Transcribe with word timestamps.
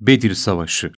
Bedir 0.00 0.34
Savaşı 0.34 0.92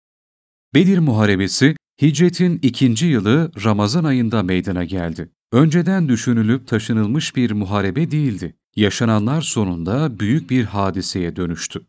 Bedir 0.75 0.99
Muharebesi, 0.99 1.77
hicretin 2.03 2.59
ikinci 2.63 3.07
yılı 3.07 3.53
Ramazan 3.65 4.05
ayında 4.05 4.43
meydana 4.43 4.85
geldi. 4.85 5.31
Önceden 5.53 6.09
düşünülüp 6.09 6.67
taşınılmış 6.67 7.37
bir 7.37 7.51
muharebe 7.51 8.11
değildi. 8.11 8.55
Yaşananlar 8.77 9.41
sonunda 9.41 10.21
büyük 10.21 10.51
bir 10.51 10.65
hadiseye 10.65 11.37
dönüştü. 11.37 11.81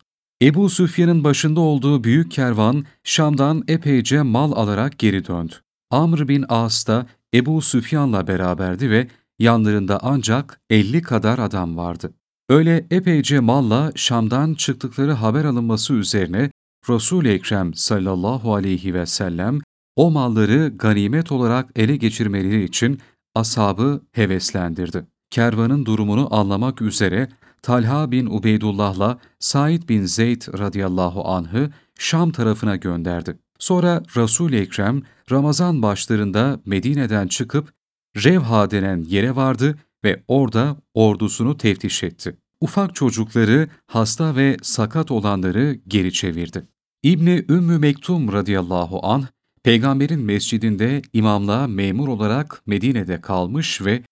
Ebu 0.42 0.70
Süfyan'ın 0.70 1.24
başında 1.24 1.60
olduğu 1.60 2.04
büyük 2.04 2.32
kervan 2.32 2.86
Şam'dan 3.04 3.64
epeyce 3.68 4.22
mal 4.22 4.52
alarak 4.52 5.00
geri 5.00 5.28
döndü. 5.28 5.54
Amr 5.90 6.28
bin 6.28 6.46
As 6.50 6.88
da 6.88 7.08
Ebu 7.34 7.62
Süfyan'la 7.62 8.28
beraberdi 8.28 8.90
ve 8.90 9.08
yanlarında 9.40 10.00
ancak 10.02 10.62
50 10.70 11.02
kadar 11.02 11.40
adam 11.40 11.78
vardı. 11.78 12.14
Öyle 12.50 12.88
epeyce 12.92 13.40
malla 13.40 13.92
Şam'dan 13.96 14.54
çıktıkları 14.54 15.12
haber 15.12 15.46
alınması 15.46 15.94
üzerine 15.94 16.52
Resul-i 16.90 17.30
Ekrem 17.30 17.74
sallallahu 17.74 18.56
aleyhi 18.56 18.94
ve 18.94 19.06
sellem 19.06 19.60
o 19.96 20.12
malları 20.12 20.74
ganimet 20.76 21.32
olarak 21.32 21.70
ele 21.76 21.96
geçirmeleri 21.96 22.64
için 22.64 23.00
ashabı 23.36 24.02
heveslendirdi. 24.12 25.06
Kervanın 25.30 25.86
durumunu 25.86 26.36
anlamak 26.36 26.82
üzere 26.82 27.30
Talha 27.62 28.12
bin 28.12 28.26
Ubeydullah'la 28.26 29.20
Said 29.40 29.90
bin 29.90 30.06
Zeyd 30.06 30.42
radıyallahu 30.60 31.28
anh'ı 31.28 31.70
Şam 32.00 32.32
tarafına 32.32 32.76
gönderdi. 32.76 33.38
Sonra 33.60 34.04
Resul-i 34.16 34.58
Ekrem 34.58 35.02
Ramazan 35.32 35.82
başlarında 35.82 36.60
Medine'den 36.66 37.28
çıkıp 37.28 37.74
Revha 38.16 38.72
denen 38.72 39.04
yere 39.04 39.36
vardı 39.36 39.78
ve 40.04 40.24
orada 40.28 40.78
ordusunu 40.94 41.58
teftiş 41.58 42.04
etti. 42.04 42.38
Ufak 42.62 42.96
çocukları, 42.96 43.70
hasta 43.88 44.36
ve 44.36 44.58
sakat 44.62 45.12
olanları 45.12 45.80
geri 45.88 46.14
çevirdi. 46.14 46.68
İbni 47.04 47.46
Ümmü 47.50 47.78
Mektum 47.78 48.34
radıyallahu 48.34 49.00
anh, 49.06 49.26
Peygamberin 49.64 50.20
mescidinde 50.20 51.02
imamlığa 51.14 51.68
memur 51.68 52.08
olarak 52.08 52.62
Medine'de 52.66 53.22
kalmış 53.22 53.82
ve 53.82 54.04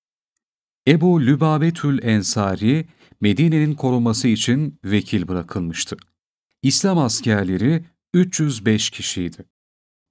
Ebu 0.88 1.22
Lübabetül 1.22 2.04
Ensari, 2.04 2.88
Medine'nin 3.22 3.74
korunması 3.74 4.28
için 4.28 4.80
vekil 4.86 5.28
bırakılmıştı. 5.28 5.98
İslam 6.62 6.98
askerleri 6.98 7.86
305 8.14 8.90
kişiydi. 8.90 9.46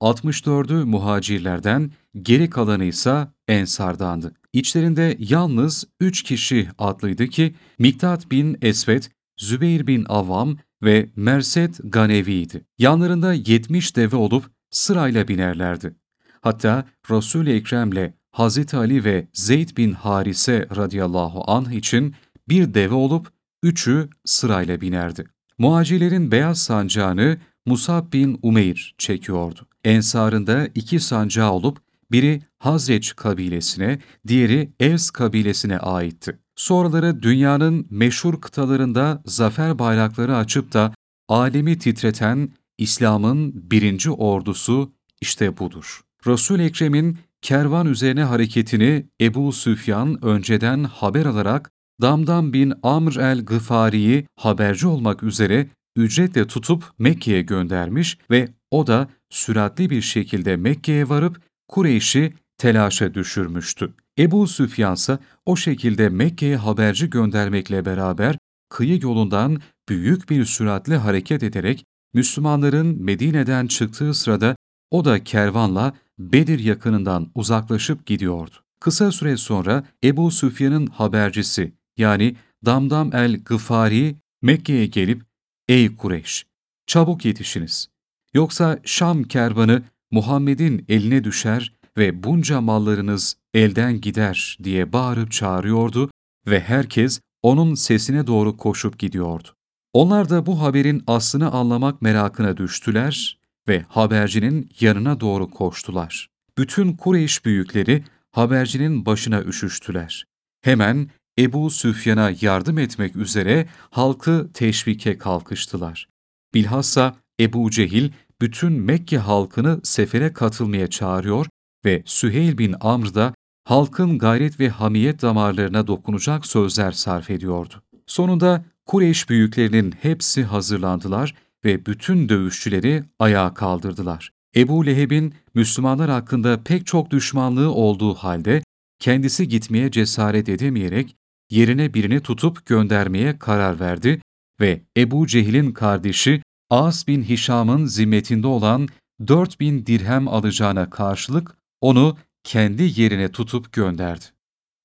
64'ü 0.00 0.84
muhacirlerden, 0.84 1.90
geri 2.22 2.50
kalanı 2.50 2.84
ise 2.84 3.28
ensardandı. 3.48 4.34
İçlerinde 4.52 5.16
yalnız 5.18 5.84
üç 6.00 6.22
kişi 6.22 6.68
adlıydı 6.78 7.26
ki 7.26 7.54
Miktat 7.78 8.30
bin 8.30 8.58
Esved, 8.62 9.02
Zübeyir 9.36 9.86
bin 9.86 10.04
Avam 10.08 10.58
ve 10.82 11.08
Merset 11.16 11.80
Ganevi'ydi. 11.84 12.64
Yanlarında 12.78 13.32
70 13.32 13.96
deve 13.96 14.16
olup 14.16 14.50
sırayla 14.70 15.28
binerlerdi. 15.28 15.94
Hatta 16.40 16.84
Resul-i 17.10 17.52
Ekrem'le 17.52 18.12
Hz. 18.32 18.74
Ali 18.74 19.04
ve 19.04 19.28
Zeyd 19.32 19.76
bin 19.76 19.92
Harise 19.92 20.66
radıyallahu 20.76 21.50
anh 21.50 21.72
için 21.72 22.14
bir 22.48 22.74
deve 22.74 22.94
olup 22.94 23.32
üçü 23.62 24.08
sırayla 24.24 24.80
binerdi. 24.80 25.24
Muhacirlerin 25.58 26.32
beyaz 26.32 26.58
sancağını 26.62 27.38
Musab 27.66 28.12
bin 28.12 28.38
Umeyr 28.42 28.94
çekiyordu. 28.98 29.66
Ensarında 29.84 30.68
iki 30.74 31.00
sancağı 31.00 31.52
olup 31.52 31.78
biri 32.10 32.42
Hazreç 32.58 33.16
kabilesine, 33.16 33.98
diğeri 34.26 34.72
Evs 34.80 35.10
kabilesine 35.10 35.78
aitti. 35.78 36.38
Sonraları 36.58 37.22
dünyanın 37.22 37.86
meşhur 37.90 38.40
kıtalarında 38.40 39.22
zafer 39.26 39.78
bayrakları 39.78 40.36
açıp 40.36 40.72
da 40.72 40.94
alemi 41.28 41.78
titreten 41.78 42.52
İslam'ın 42.78 43.70
birinci 43.70 44.10
ordusu 44.10 44.92
işte 45.20 45.58
budur. 45.58 46.00
Resul 46.26 46.60
Ekrem'in 46.60 47.18
kervan 47.42 47.86
üzerine 47.86 48.24
hareketini 48.24 49.06
Ebu 49.20 49.52
Süfyan 49.52 50.24
önceden 50.24 50.84
haber 50.84 51.26
alarak 51.26 51.70
Damdam 52.02 52.52
bin 52.52 52.72
Amr 52.82 53.16
el-Gıfari'yi 53.16 54.26
haberci 54.36 54.86
olmak 54.86 55.22
üzere 55.22 55.68
ücretle 55.96 56.46
tutup 56.46 56.84
Mekke'ye 56.98 57.42
göndermiş 57.42 58.18
ve 58.30 58.48
o 58.70 58.86
da 58.86 59.08
süratli 59.30 59.90
bir 59.90 60.02
şekilde 60.02 60.56
Mekke'ye 60.56 61.08
varıp 61.08 61.40
Kureyş'i 61.68 62.32
telaşa 62.58 63.14
düşürmüştü. 63.14 63.94
Ebu 64.18 64.46
Süfyan 64.46 64.94
ise 64.94 65.18
o 65.46 65.56
şekilde 65.56 66.08
Mekke'ye 66.08 66.56
haberci 66.56 67.10
göndermekle 67.10 67.84
beraber 67.84 68.38
kıyı 68.68 69.00
yolundan 69.02 69.60
büyük 69.88 70.30
bir 70.30 70.44
süratle 70.44 70.96
hareket 70.96 71.42
ederek 71.42 71.84
Müslümanların 72.14 73.02
Medine'den 73.02 73.66
çıktığı 73.66 74.14
sırada 74.14 74.56
o 74.90 75.04
da 75.04 75.24
kervanla 75.24 75.94
Bedir 76.18 76.58
yakınından 76.58 77.30
uzaklaşıp 77.34 78.06
gidiyordu. 78.06 78.54
Kısa 78.80 79.12
süre 79.12 79.36
sonra 79.36 79.84
Ebu 80.04 80.30
Süfyan'ın 80.30 80.86
habercisi 80.86 81.72
yani 81.96 82.36
Damdam 82.64 83.14
el-Gıfari 83.14 84.16
Mekke'ye 84.42 84.86
gelip 84.86 85.22
''Ey 85.68 85.96
Kureyş, 85.96 86.46
çabuk 86.86 87.24
yetişiniz. 87.24 87.88
Yoksa 88.34 88.78
Şam 88.84 89.22
kervanı 89.22 89.82
Muhammed'in 90.10 90.84
eline 90.88 91.24
düşer 91.24 91.72
ve 91.98 92.22
bunca 92.22 92.60
mallarınız 92.60 93.36
elden 93.58 94.00
gider 94.00 94.58
diye 94.64 94.92
bağırıp 94.92 95.32
çağırıyordu 95.32 96.10
ve 96.46 96.60
herkes 96.60 97.20
onun 97.42 97.74
sesine 97.74 98.26
doğru 98.26 98.56
koşup 98.56 98.98
gidiyordu. 98.98 99.48
Onlar 99.92 100.30
da 100.30 100.46
bu 100.46 100.62
haberin 100.62 101.02
aslını 101.06 101.50
anlamak 101.50 102.02
merakına 102.02 102.56
düştüler 102.56 103.38
ve 103.68 103.84
habercinin 103.88 104.70
yanına 104.80 105.20
doğru 105.20 105.50
koştular. 105.50 106.28
Bütün 106.58 106.92
Kureyş 106.92 107.44
büyükleri 107.44 108.04
habercinin 108.30 109.06
başına 109.06 109.42
üşüştüler. 109.42 110.24
Hemen 110.62 111.10
Ebu 111.38 111.70
Süfyan'a 111.70 112.32
yardım 112.40 112.78
etmek 112.78 113.16
üzere 113.16 113.68
halkı 113.90 114.50
teşvike 114.54 115.18
kalkıştılar. 115.18 116.08
Bilhassa 116.54 117.16
Ebu 117.40 117.70
Cehil 117.70 118.10
bütün 118.40 118.72
Mekke 118.72 119.18
halkını 119.18 119.80
sefere 119.82 120.32
katılmaya 120.32 120.86
çağırıyor 120.86 121.46
ve 121.84 122.02
Süheyl 122.06 122.58
bin 122.58 122.74
Amr 122.80 123.14
da 123.14 123.34
halkın 123.68 124.18
gayret 124.18 124.60
ve 124.60 124.68
hamiyet 124.68 125.22
damarlarına 125.22 125.86
dokunacak 125.86 126.46
sözler 126.46 126.92
sarf 126.92 127.30
ediyordu. 127.30 127.74
Sonunda 128.06 128.64
Kureyş 128.86 129.30
büyüklerinin 129.30 129.92
hepsi 130.02 130.44
hazırlandılar 130.44 131.34
ve 131.64 131.86
bütün 131.86 132.28
dövüşçüleri 132.28 133.04
ayağa 133.18 133.54
kaldırdılar. 133.54 134.32
Ebu 134.56 134.86
Leheb'in 134.86 135.34
Müslümanlar 135.54 136.10
hakkında 136.10 136.62
pek 136.64 136.86
çok 136.86 137.10
düşmanlığı 137.10 137.72
olduğu 137.72 138.14
halde 138.14 138.62
kendisi 138.98 139.48
gitmeye 139.48 139.90
cesaret 139.90 140.48
edemeyerek 140.48 141.16
yerine 141.50 141.94
birini 141.94 142.20
tutup 142.20 142.66
göndermeye 142.66 143.38
karar 143.38 143.80
verdi 143.80 144.20
ve 144.60 144.82
Ebu 144.96 145.26
Cehil'in 145.26 145.72
kardeşi 145.72 146.42
As 146.70 147.08
bin 147.08 147.22
Hişam'ın 147.22 147.86
zimmetinde 147.86 148.46
olan 148.46 148.88
4000 149.26 149.86
dirhem 149.86 150.28
alacağına 150.28 150.90
karşılık 150.90 151.56
onu 151.80 152.16
kendi 152.48 153.00
yerine 153.00 153.32
tutup 153.32 153.72
gönderdi. 153.72 154.24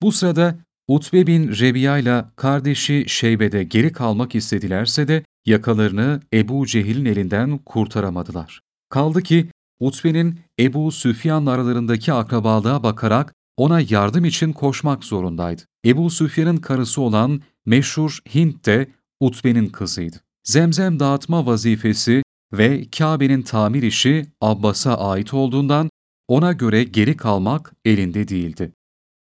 Bu 0.01 0.11
sırada 0.11 0.55
Utbe 0.87 1.27
bin 1.27 1.49
Rebiya 1.49 1.97
ile 1.97 2.25
kardeşi 2.35 3.05
Şeybe'de 3.07 3.63
geri 3.63 3.91
kalmak 3.91 4.35
istedilerse 4.35 5.07
de 5.07 5.23
yakalarını 5.45 6.21
Ebu 6.33 6.65
Cehil'in 6.65 7.05
elinden 7.05 7.57
kurtaramadılar. 7.57 8.61
Kaldı 8.89 9.21
ki 9.21 9.49
Utbe'nin 9.79 10.39
Ebu 10.59 10.91
Süfyan'la 10.91 11.51
aralarındaki 11.51 12.13
akrabalığa 12.13 12.83
bakarak 12.83 13.33
ona 13.57 13.81
yardım 13.89 14.25
için 14.25 14.53
koşmak 14.53 15.03
zorundaydı. 15.03 15.61
Ebu 15.85 16.09
Süfyan'ın 16.09 16.57
karısı 16.57 17.01
olan 17.01 17.41
meşhur 17.65 18.19
Hint 18.35 18.65
de 18.65 18.87
Utbe'nin 19.19 19.67
kızıydı. 19.67 20.17
Zemzem 20.43 20.99
dağıtma 20.99 21.45
vazifesi 21.45 22.23
ve 22.53 22.85
Kabe'nin 22.97 23.41
tamir 23.41 23.83
işi 23.83 24.25
Abbas'a 24.41 24.97
ait 24.97 25.33
olduğundan 25.33 25.89
ona 26.27 26.51
göre 26.51 26.83
geri 26.83 27.17
kalmak 27.17 27.73
elinde 27.85 28.27
değildi. 28.27 28.73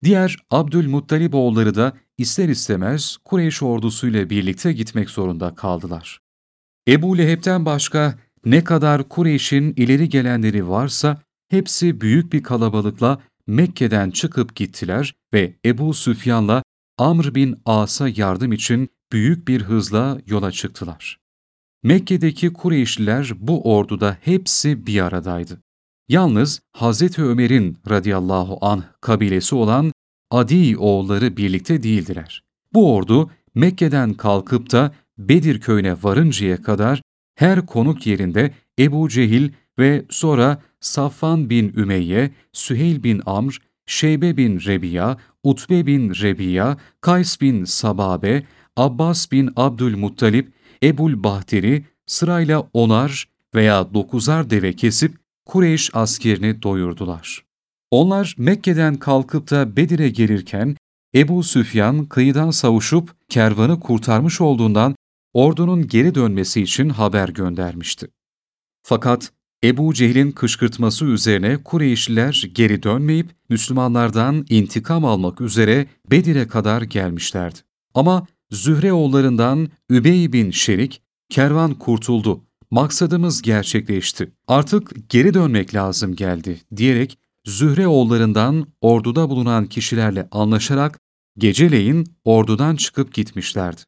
Diğer 0.03 0.37
Abdülmuttalib 0.51 1.33
oğulları 1.33 1.75
da 1.75 1.93
ister 2.17 2.49
istemez 2.49 3.17
Kureyş 3.25 3.63
ordusuyla 3.63 4.29
birlikte 4.29 4.73
gitmek 4.73 5.09
zorunda 5.09 5.55
kaldılar. 5.55 6.19
Ebu 6.87 7.17
Leheb'ten 7.17 7.65
başka 7.65 8.19
ne 8.45 8.63
kadar 8.63 9.09
Kureyş'in 9.09 9.73
ileri 9.77 10.09
gelenleri 10.09 10.69
varsa 10.69 11.21
hepsi 11.49 12.01
büyük 12.01 12.33
bir 12.33 12.43
kalabalıkla 12.43 13.21
Mekke'den 13.47 14.11
çıkıp 14.11 14.55
gittiler 14.55 15.15
ve 15.33 15.53
Ebu 15.65 15.93
Süfyan'la 15.93 16.63
Amr 16.97 17.35
bin 17.35 17.61
As'a 17.65 18.07
yardım 18.07 18.51
için 18.51 18.89
büyük 19.11 19.47
bir 19.47 19.61
hızla 19.61 20.17
yola 20.27 20.51
çıktılar. 20.51 21.19
Mekke'deki 21.83 22.53
Kureyşliler 22.53 23.31
bu 23.35 23.75
orduda 23.75 24.17
hepsi 24.21 24.87
bir 24.87 25.05
aradaydı. 25.05 25.61
Yalnız 26.09 26.61
Hz. 26.73 27.19
Ömer'in 27.19 27.77
radıyallahu 27.89 28.57
anh 28.61 28.83
kabilesi 29.01 29.55
olan 29.55 29.91
Adi 30.31 30.77
oğulları 30.77 31.37
birlikte 31.37 31.83
değildiler. 31.83 32.43
Bu 32.73 32.95
ordu 32.95 33.31
Mekke'den 33.55 34.13
kalkıp 34.13 34.71
da 34.71 34.91
Bedir 35.17 35.59
köyüne 35.59 35.95
varıncaya 36.03 36.61
kadar 36.61 37.01
her 37.35 37.65
konuk 37.65 38.07
yerinde 38.07 38.53
Ebu 38.79 39.09
Cehil 39.09 39.49
ve 39.79 40.05
sonra 40.09 40.61
Safvan 40.79 41.49
bin 41.49 41.73
Ümeyye, 41.75 42.31
Süheyl 42.53 43.03
bin 43.03 43.21
Amr, 43.25 43.57
Şeybe 43.85 44.37
bin 44.37 44.59
Rebiya, 44.59 45.17
Utbe 45.43 45.85
bin 45.85 46.09
Rebiya, 46.09 46.77
Kays 47.01 47.41
bin 47.41 47.65
Sababe, 47.65 48.43
Abbas 48.77 49.31
bin 49.31 49.49
Abdülmuttalip, 49.55 50.53
Ebul 50.83 51.23
Bahteri 51.23 51.85
sırayla 52.05 52.69
onar 52.73 53.25
veya 53.55 53.93
dokuzar 53.93 54.49
deve 54.49 54.73
kesip 54.73 55.22
Kureyş 55.45 55.89
askerini 55.93 56.61
doyurdular. 56.61 57.43
Onlar 57.91 58.35
Mekke'den 58.37 58.95
kalkıp 58.95 59.51
da 59.51 59.75
Bedir'e 59.75 60.09
gelirken 60.09 60.75
Ebu 61.15 61.43
Süfyan 61.43 62.05
kıyıdan 62.05 62.51
savuşup 62.51 63.15
kervanı 63.29 63.79
kurtarmış 63.79 64.41
olduğundan 64.41 64.95
ordunun 65.33 65.87
geri 65.87 66.15
dönmesi 66.15 66.61
için 66.61 66.89
haber 66.89 67.29
göndermişti. 67.29 68.07
Fakat 68.83 69.31
Ebu 69.63 69.93
Cehil'in 69.93 70.31
kışkırtması 70.31 71.05
üzerine 71.05 71.57
Kureyşliler 71.63 72.45
geri 72.53 72.83
dönmeyip 72.83 73.29
Müslümanlardan 73.49 74.45
intikam 74.49 75.05
almak 75.05 75.41
üzere 75.41 75.87
Bedir'e 76.11 76.47
kadar 76.47 76.81
gelmişlerdi. 76.81 77.59
Ama 77.93 78.27
Zühre 78.51 78.93
oğullarından 78.93 79.69
Übey 79.89 80.33
bin 80.33 80.51
Şerik, 80.51 81.01
kervan 81.29 81.73
kurtuldu, 81.73 82.41
maksadımız 82.73 83.41
gerçekleşti, 83.41 84.31
artık 84.47 85.09
geri 85.09 85.33
dönmek 85.33 85.75
lazım 85.75 86.15
geldi 86.15 86.61
diyerek 86.75 87.17
Zühre 87.45 87.87
oğullarından 87.87 88.67
orduda 88.81 89.29
bulunan 89.29 89.65
kişilerle 89.65 90.27
anlaşarak 90.31 90.99
geceleyin 91.37 92.15
ordudan 92.23 92.75
çıkıp 92.75 93.13
gitmişlerdi. 93.13 93.81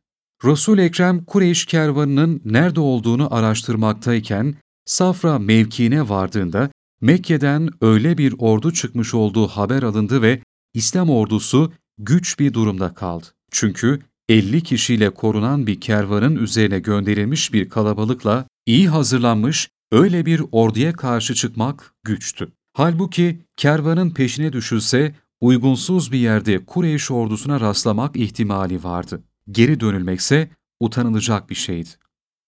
Resul 0.44 0.78
Ekrem 0.78 1.26
Kureyş 1.26 1.66
kervanının 1.66 2.42
nerede 2.46 2.80
olduğunu 2.80 3.36
araştırmaktayken 3.36 4.56
Safra 4.86 5.40
mevkiine 5.40 6.10
vardığında 6.10 6.70
Mekke'den 7.02 7.70
öyle 7.82 8.18
bir 8.18 8.36
ordu 8.38 8.74
çıkmış 8.74 9.14
olduğu 9.14 9.48
haber 9.48 9.84
alındı 9.84 10.22
ve 10.22 10.42
İslam 10.74 11.10
ordusu 11.10 11.74
güç 11.98 12.40
bir 12.40 12.54
durumda 12.54 12.94
kaldı. 12.94 13.26
Çünkü 13.52 14.02
50 14.30 14.64
kişiyle 14.64 15.10
korunan 15.10 15.68
bir 15.68 15.82
kervanın 15.82 16.36
üzerine 16.36 16.80
gönderilmiş 16.80 17.54
bir 17.54 17.70
kalabalıkla 17.70 18.46
iyi 18.66 18.90
hazırlanmış 18.90 19.70
öyle 19.92 20.26
bir 20.26 20.42
orduya 20.52 20.94
karşı 20.94 21.36
çıkmak 21.36 21.94
güçtü. 22.04 22.52
Halbuki 22.74 23.46
kervanın 23.58 24.12
peşine 24.12 24.54
düşülse 24.54 25.16
uygunsuz 25.42 26.12
bir 26.12 26.18
yerde 26.20 26.66
Kureyş 26.66 27.12
ordusuna 27.12 27.60
rastlamak 27.60 28.16
ihtimali 28.16 28.84
vardı. 28.84 29.24
Geri 29.52 29.80
dönülmekse 29.80 30.50
utanılacak 30.80 31.50
bir 31.50 31.56
şeydi. 31.56 31.90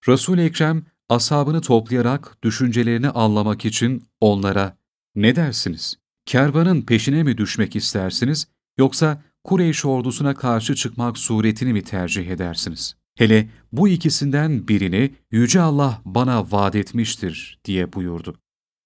Resul-i 0.08 0.42
Ekrem 0.42 0.86
ashabını 1.10 1.62
toplayarak 1.62 2.38
düşüncelerini 2.44 3.10
anlamak 3.10 3.66
için 3.66 4.04
onlara 4.22 4.78
''Ne 5.16 5.36
dersiniz? 5.36 5.96
Kervanın 6.26 6.82
peşine 6.82 7.24
mi 7.24 7.38
düşmek 7.38 7.76
istersiniz 7.76 8.48
yoksa 8.78 9.24
Kureyş 9.44 9.86
ordusuna 9.86 10.36
karşı 10.36 10.76
çıkmak 10.76 11.18
suretini 11.18 11.74
mi 11.74 11.84
tercih 11.84 12.28
edersiniz? 12.28 12.96
Hele 13.18 13.50
bu 13.72 13.88
ikisinden 13.88 14.68
birini 14.68 15.12
Yüce 15.32 15.62
Allah 15.62 16.02
bana 16.06 16.52
vaat 16.52 16.76
etmiştir 16.76 17.60
diye 17.66 17.94
buyurdu. 17.94 18.36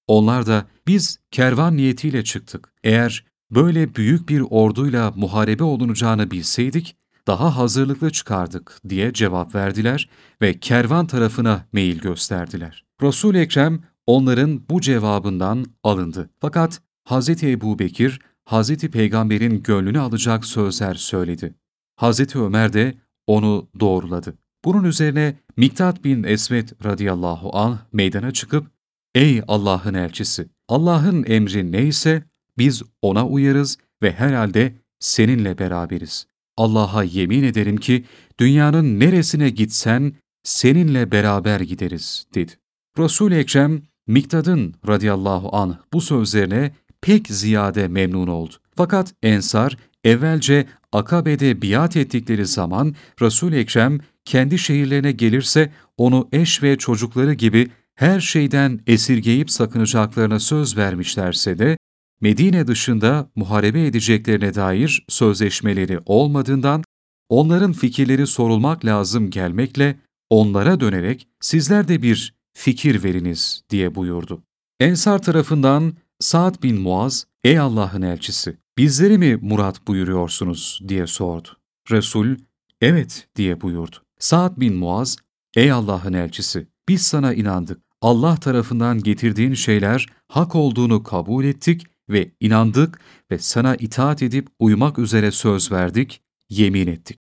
Onlar 0.07 0.47
da 0.47 0.65
biz 0.87 1.19
kervan 1.31 1.77
niyetiyle 1.77 2.23
çıktık. 2.23 2.73
Eğer 2.83 3.25
böyle 3.51 3.95
büyük 3.95 4.29
bir 4.29 4.43
orduyla 4.49 5.11
muharebe 5.15 5.63
olunacağını 5.63 6.31
bilseydik, 6.31 6.95
daha 7.27 7.57
hazırlıklı 7.57 8.11
çıkardık 8.11 8.79
diye 8.89 9.13
cevap 9.13 9.55
verdiler 9.55 10.09
ve 10.41 10.59
kervan 10.59 11.07
tarafına 11.07 11.65
meyil 11.73 11.99
gösterdiler. 11.99 12.85
Resul 13.01 13.35
Ekrem 13.35 13.83
onların 14.07 14.69
bu 14.69 14.81
cevabından 14.81 15.65
alındı. 15.83 16.29
Fakat 16.39 16.81
Hz. 17.09 17.43
Ebu 17.43 17.79
Bekir, 17.79 18.19
Hz. 18.49 18.77
Peygamber'in 18.77 19.63
gönlünü 19.63 19.99
alacak 19.99 20.45
sözler 20.45 20.95
söyledi. 20.95 21.55
Hz. 22.01 22.35
Ömer 22.35 22.73
de 22.73 22.97
onu 23.31 23.67
doğruladı. 23.79 24.33
Bunun 24.65 24.83
üzerine 24.83 25.35
Miktat 25.57 26.03
bin 26.03 26.23
Esvet 26.23 26.85
radıyallahu 26.85 27.57
anh 27.57 27.77
meydana 27.93 28.31
çıkıp, 28.31 28.67
''Ey 29.15 29.41
Allah'ın 29.47 29.93
elçisi! 29.93 30.49
Allah'ın 30.67 31.23
emri 31.27 31.71
neyse 31.71 32.23
biz 32.57 32.83
ona 33.01 33.27
uyarız 33.27 33.77
ve 34.03 34.11
herhalde 34.11 34.73
seninle 34.99 35.57
beraberiz. 35.57 36.27
Allah'a 36.57 37.03
yemin 37.03 37.43
ederim 37.43 37.77
ki 37.77 38.05
dünyanın 38.39 38.99
neresine 38.99 39.49
gitsen 39.49 40.13
seninle 40.43 41.11
beraber 41.11 41.59
gideriz 41.59 42.25
dedi. 42.35 42.51
Resul-i 42.99 43.35
Ekrem 43.35 43.81
Miktad'ın 44.07 44.73
radıyallahu 44.87 45.55
anh 45.55 45.75
bu 45.93 46.01
sözlerine 46.01 46.71
pek 47.01 47.27
ziyade 47.27 47.87
memnun 47.87 48.27
oldu. 48.27 48.53
Fakat 48.75 49.13
Ensar 49.23 49.77
evvelce 50.03 50.67
Akabe'de 50.91 51.61
biat 51.61 51.97
ettikleri 51.97 52.45
zaman 52.45 52.95
Resul-i 53.21 53.55
Ekrem 53.55 53.99
kendi 54.25 54.59
şehirlerine 54.59 55.11
gelirse 55.11 55.71
onu 55.97 56.29
eş 56.31 56.63
ve 56.63 56.77
çocukları 56.77 57.33
gibi 57.33 57.69
her 57.95 58.19
şeyden 58.19 58.79
esirgeyip 58.87 59.51
sakınacaklarına 59.51 60.39
söz 60.39 60.77
vermişlerse 60.77 61.59
de 61.59 61.77
Medine 62.21 62.67
dışında 62.67 63.29
muharebe 63.35 63.85
edeceklerine 63.85 64.55
dair 64.55 65.05
sözleşmeleri 65.09 65.99
olmadığından 66.05 66.83
onların 67.29 67.73
fikirleri 67.73 68.27
sorulmak 68.27 68.85
lazım 68.85 69.29
gelmekle 69.29 69.99
onlara 70.29 70.79
dönerek 70.79 71.27
sizler 71.39 71.87
de 71.87 72.01
bir 72.01 72.33
fikir 72.53 73.03
veriniz 73.03 73.63
diye 73.69 73.95
buyurdu. 73.95 74.43
Ensar 74.79 75.21
tarafından 75.21 75.93
Sa'd 76.19 76.63
bin 76.63 76.81
Muaz, 76.81 77.25
ey 77.43 77.59
Allah'ın 77.59 78.01
elçisi 78.01 78.57
bizleri 78.77 79.17
mi 79.17 79.35
murat 79.41 79.87
buyuruyorsunuz 79.87 80.81
diye 80.87 81.07
sordu. 81.07 81.49
Resul, 81.91 82.35
evet 82.81 83.27
diye 83.35 83.61
buyurdu. 83.61 83.95
Sa'd 84.19 84.59
bin 84.59 84.75
Muaz, 84.75 85.17
ey 85.55 85.71
Allah'ın 85.71 86.13
elçisi 86.13 86.67
biz 86.89 87.01
sana 87.01 87.33
inandık. 87.33 87.81
Allah 88.01 88.35
tarafından 88.35 89.03
getirdiğin 89.03 89.53
şeyler 89.53 90.07
hak 90.27 90.55
olduğunu 90.55 91.03
kabul 91.03 91.45
ettik 91.45 91.87
ve 92.09 92.31
inandık 92.39 92.99
ve 93.31 93.39
sana 93.39 93.75
itaat 93.75 94.23
edip 94.23 94.47
uymak 94.59 94.99
üzere 94.99 95.31
söz 95.31 95.71
verdik, 95.71 96.21
yemin 96.49 96.87
ettik. 96.87 97.19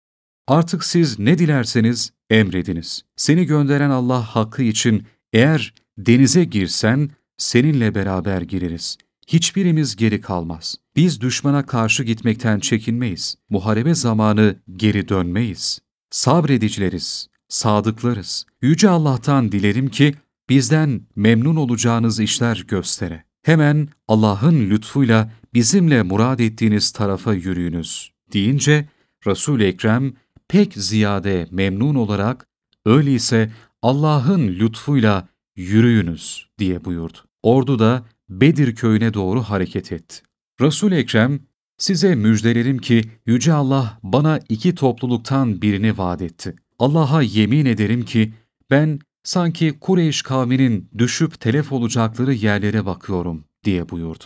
Artık 0.46 0.84
siz 0.84 1.18
ne 1.18 1.38
dilerseniz 1.38 2.12
emrediniz. 2.30 3.02
Seni 3.16 3.44
gönderen 3.44 3.90
Allah 3.90 4.22
hakkı 4.22 4.62
için 4.62 5.06
eğer 5.32 5.74
denize 5.98 6.44
girsen 6.44 7.10
seninle 7.36 7.94
beraber 7.94 8.42
gireriz. 8.42 8.98
Hiçbirimiz 9.26 9.96
geri 9.96 10.20
kalmaz. 10.20 10.76
Biz 10.96 11.20
düşmana 11.20 11.66
karşı 11.66 12.04
gitmekten 12.04 12.60
çekinmeyiz. 12.60 13.36
Muharebe 13.50 13.94
zamanı 13.94 14.56
geri 14.76 15.08
dönmeyiz. 15.08 15.78
Sabredicileriz, 16.10 17.28
sadıklarız. 17.48 18.46
Yüce 18.62 18.88
Allah'tan 18.88 19.52
dilerim 19.52 19.88
ki 19.88 20.14
bizden 20.48 21.00
memnun 21.16 21.56
olacağınız 21.56 22.20
işler 22.20 22.64
göstere. 22.68 23.24
Hemen 23.42 23.88
Allah'ın 24.08 24.70
lütfuyla 24.70 25.32
bizimle 25.54 26.02
murad 26.02 26.38
ettiğiniz 26.38 26.90
tarafa 26.90 27.34
yürüyünüz 27.34 28.12
deyince 28.32 28.88
Resul-i 29.26 29.64
Ekrem 29.64 30.12
pek 30.48 30.74
ziyade 30.74 31.48
memnun 31.50 31.94
olarak 31.94 32.46
öyleyse 32.84 33.52
Allah'ın 33.82 34.48
lütfuyla 34.48 35.28
yürüyünüz 35.56 36.48
diye 36.58 36.84
buyurdu. 36.84 37.18
Ordu 37.42 37.78
da 37.78 38.04
Bedir 38.28 38.74
köyüne 38.74 39.14
doğru 39.14 39.42
hareket 39.42 39.92
etti. 39.92 40.22
Resul 40.60 40.92
Ekrem 40.92 41.40
size 41.78 42.14
müjdelerim 42.14 42.78
ki 42.78 43.02
Yüce 43.26 43.52
Allah 43.52 43.98
bana 44.02 44.40
iki 44.48 44.74
topluluktan 44.74 45.62
birini 45.62 45.98
vaat 45.98 46.22
etti. 46.22 46.56
Allah'a 46.78 47.22
yemin 47.22 47.66
ederim 47.66 48.04
ki 48.04 48.32
ben 48.70 48.98
sanki 49.24 49.78
Kureyş 49.80 50.22
kavminin 50.22 50.90
düşüp 50.98 51.40
telef 51.40 51.72
olacakları 51.72 52.34
yerlere 52.34 52.86
bakıyorum 52.86 53.44
diye 53.64 53.88
buyurdu. 53.88 54.24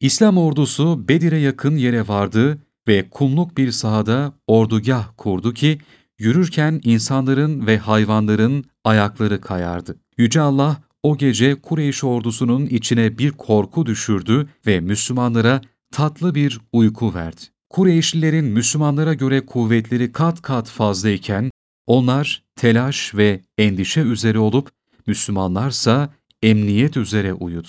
İslam 0.00 0.38
ordusu 0.38 1.08
Bedir'e 1.08 1.38
yakın 1.38 1.76
yere 1.76 2.08
vardı 2.08 2.58
ve 2.88 3.08
kumluk 3.10 3.56
bir 3.56 3.72
sahada 3.72 4.32
ordugah 4.46 5.08
kurdu 5.16 5.54
ki 5.54 5.78
yürürken 6.18 6.80
insanların 6.84 7.66
ve 7.66 7.78
hayvanların 7.78 8.64
ayakları 8.84 9.40
kayardı. 9.40 9.96
Yüce 10.18 10.40
Allah 10.40 10.82
o 11.02 11.16
gece 11.16 11.54
Kureyş 11.54 12.04
ordusunun 12.04 12.66
içine 12.66 13.18
bir 13.18 13.30
korku 13.30 13.86
düşürdü 13.86 14.48
ve 14.66 14.80
Müslümanlara 14.80 15.60
tatlı 15.92 16.34
bir 16.34 16.60
uyku 16.72 17.14
verdi. 17.14 17.40
Kureyşlilerin 17.70 18.44
Müslümanlara 18.44 19.14
göre 19.14 19.46
kuvvetleri 19.46 20.12
kat 20.12 20.42
kat 20.42 20.68
fazlayken 20.68 21.50
onlar 21.86 22.42
telaş 22.56 23.14
ve 23.14 23.40
endişe 23.58 24.00
üzere 24.00 24.38
olup 24.38 24.70
Müslümanlarsa 25.06 26.14
emniyet 26.42 26.96
üzere 26.96 27.32
uyudu. 27.32 27.68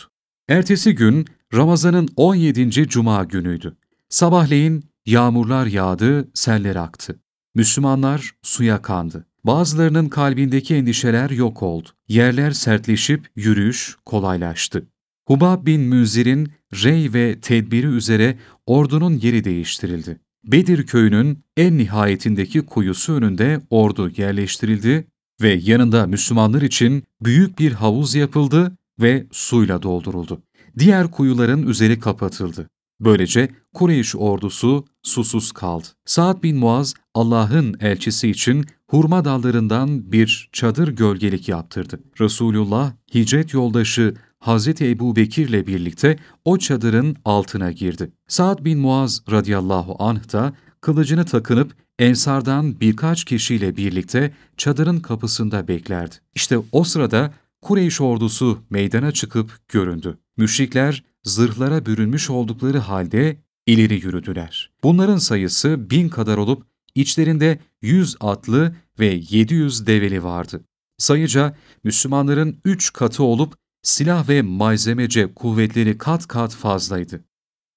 Ertesi 0.50 0.96
gün 0.96 1.28
Ramazan'ın 1.54 2.10
17. 2.16 2.72
Cuma 2.72 3.24
günüydü. 3.24 3.78
Sabahleyin 4.10 4.84
yağmurlar 5.06 5.66
yağdı, 5.66 6.30
seller 6.34 6.76
aktı. 6.76 7.20
Müslümanlar 7.56 8.32
suya 8.42 8.82
kandı. 8.82 9.26
Bazılarının 9.46 10.10
kalbindeki 10.10 10.76
endişeler 10.76 11.30
yok 11.30 11.64
oldu. 11.64 11.90
Yerler 12.08 12.52
sertleşip 12.52 13.30
yürüyüş 13.36 13.96
kolaylaştı. 14.06 14.88
Hubab 15.28 15.66
bin 15.66 15.82
Münzir'in 15.82 16.52
rey 16.74 17.14
ve 17.14 17.40
tedbiri 17.40 17.88
üzere 17.88 18.38
ordunun 18.66 19.14
yeri 19.14 19.44
değiştirildi. 19.44 20.20
Bedir 20.44 20.86
köyünün 20.86 21.44
en 21.58 21.78
nihayetindeki 21.78 22.62
kuyusu 22.62 23.14
önünde 23.14 23.62
ordu 23.70 24.12
yerleştirildi 24.18 25.08
ve 25.42 25.60
yanında 25.64 26.08
Müslümanlar 26.08 26.62
için 26.62 27.04
büyük 27.22 27.60
bir 27.60 27.72
havuz 27.72 28.16
yapıldı 28.16 28.78
ve 29.02 29.28
suyla 29.32 29.82
dolduruldu. 29.82 30.42
Diğer 30.80 31.12
kuyuların 31.12 31.68
üzeri 31.68 32.00
kapatıldı. 32.00 32.70
Böylece 33.00 33.50
Kureyş 33.74 34.16
ordusu 34.16 34.86
susuz 35.04 35.52
kaldı. 35.52 35.88
Sa'd 36.06 36.44
bin 36.44 36.58
Muaz 36.58 36.94
Allah'ın 37.14 37.76
elçisi 37.80 38.30
için 38.30 38.66
hurma 38.94 39.26
dallarından 39.26 40.12
bir 40.12 40.50
çadır 40.52 40.88
gölgelik 40.88 41.50
yaptırdı. 41.50 42.00
Resulullah 42.20 42.92
hicret 43.14 43.54
yoldaşı 43.54 44.14
Hazreti 44.40 44.90
Ebu 44.90 45.16
Bekir'le 45.16 45.68
birlikte 45.68 46.20
o 46.46 46.58
çadırın 46.58 47.16
altına 47.26 47.72
girdi. 47.72 48.12
Sa'd 48.28 48.66
bin 48.66 48.80
Muaz 48.80 49.24
radıyallahu 49.32 49.96
anh 50.00 50.34
da 50.34 50.54
kılıcını 50.82 51.26
takınıp 51.26 51.76
Ensardan 52.00 52.80
birkaç 52.80 53.24
kişiyle 53.24 53.78
birlikte 53.78 54.34
çadırın 54.58 55.00
kapısında 55.00 55.68
beklerdi. 55.68 56.16
İşte 56.36 56.58
o 56.72 56.84
sırada 56.84 57.34
Kureyş 57.62 58.02
ordusu 58.02 58.60
meydana 58.70 59.12
çıkıp 59.12 59.52
göründü. 59.70 60.18
Müşrikler 60.38 61.04
zırhlara 61.24 61.86
bürünmüş 61.86 62.30
oldukları 62.30 62.78
halde 62.78 63.38
ileri 63.66 63.94
yürüdüler. 63.94 64.72
Bunların 64.84 65.18
sayısı 65.18 65.90
bin 65.90 66.10
kadar 66.10 66.38
olup 66.38 66.73
içlerinde 66.96 67.60
yüz 67.82 68.16
atlı 68.20 68.76
ve 69.00 69.22
yedi 69.30 69.54
yüz 69.54 69.88
develi 69.88 70.24
vardı. 70.24 70.64
Sayıca 70.98 71.56
Müslümanların 71.84 72.62
üç 72.66 72.94
katı 72.94 73.24
olup 73.24 73.54
silah 73.82 74.30
ve 74.30 74.42
malzemece 74.42 75.34
kuvvetleri 75.34 75.98
kat 75.98 76.28
kat 76.28 76.56
fazlaydı. 76.56 77.24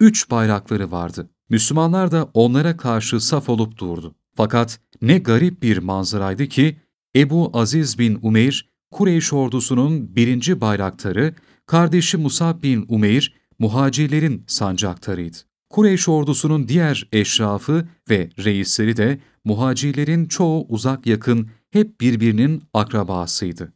Üç 0.01 0.31
bayrakları 0.31 0.91
vardı. 0.91 1.31
Müslümanlar 1.49 2.11
da 2.11 2.31
onlara 2.35 2.77
karşı 2.77 3.21
saf 3.21 3.49
olup 3.49 3.79
durdu. 3.79 4.15
Fakat 4.35 4.81
ne 5.03 5.19
garip 5.19 5.63
bir 5.63 5.79
manzaraydı 5.79 6.47
ki 6.47 6.77
Ebu 7.17 7.51
Aziz 7.53 7.99
bin 7.99 8.19
Umeyr, 8.23 8.69
Kureyş 8.91 9.33
ordusunun 9.33 10.17
birinci 10.17 10.61
bayraktarı, 10.61 11.35
kardeşi 11.67 12.17
Musab 12.17 12.63
bin 12.63 12.87
Umeyr, 12.89 13.35
muhacirlerin 13.59 14.45
sancaktarıydı. 14.47 15.37
Kureyş 15.71 16.09
ordusunun 16.09 16.69
diğer 16.69 17.09
eşrafı 17.13 17.89
ve 18.11 18.31
reisleri 18.39 18.97
de 18.97 19.19
muhacirlerin 19.45 20.27
çoğu 20.27 20.67
uzak 20.69 21.07
yakın 21.07 21.49
hep 21.71 22.01
birbirinin 22.01 22.63
akrabasıydı. 22.75 23.73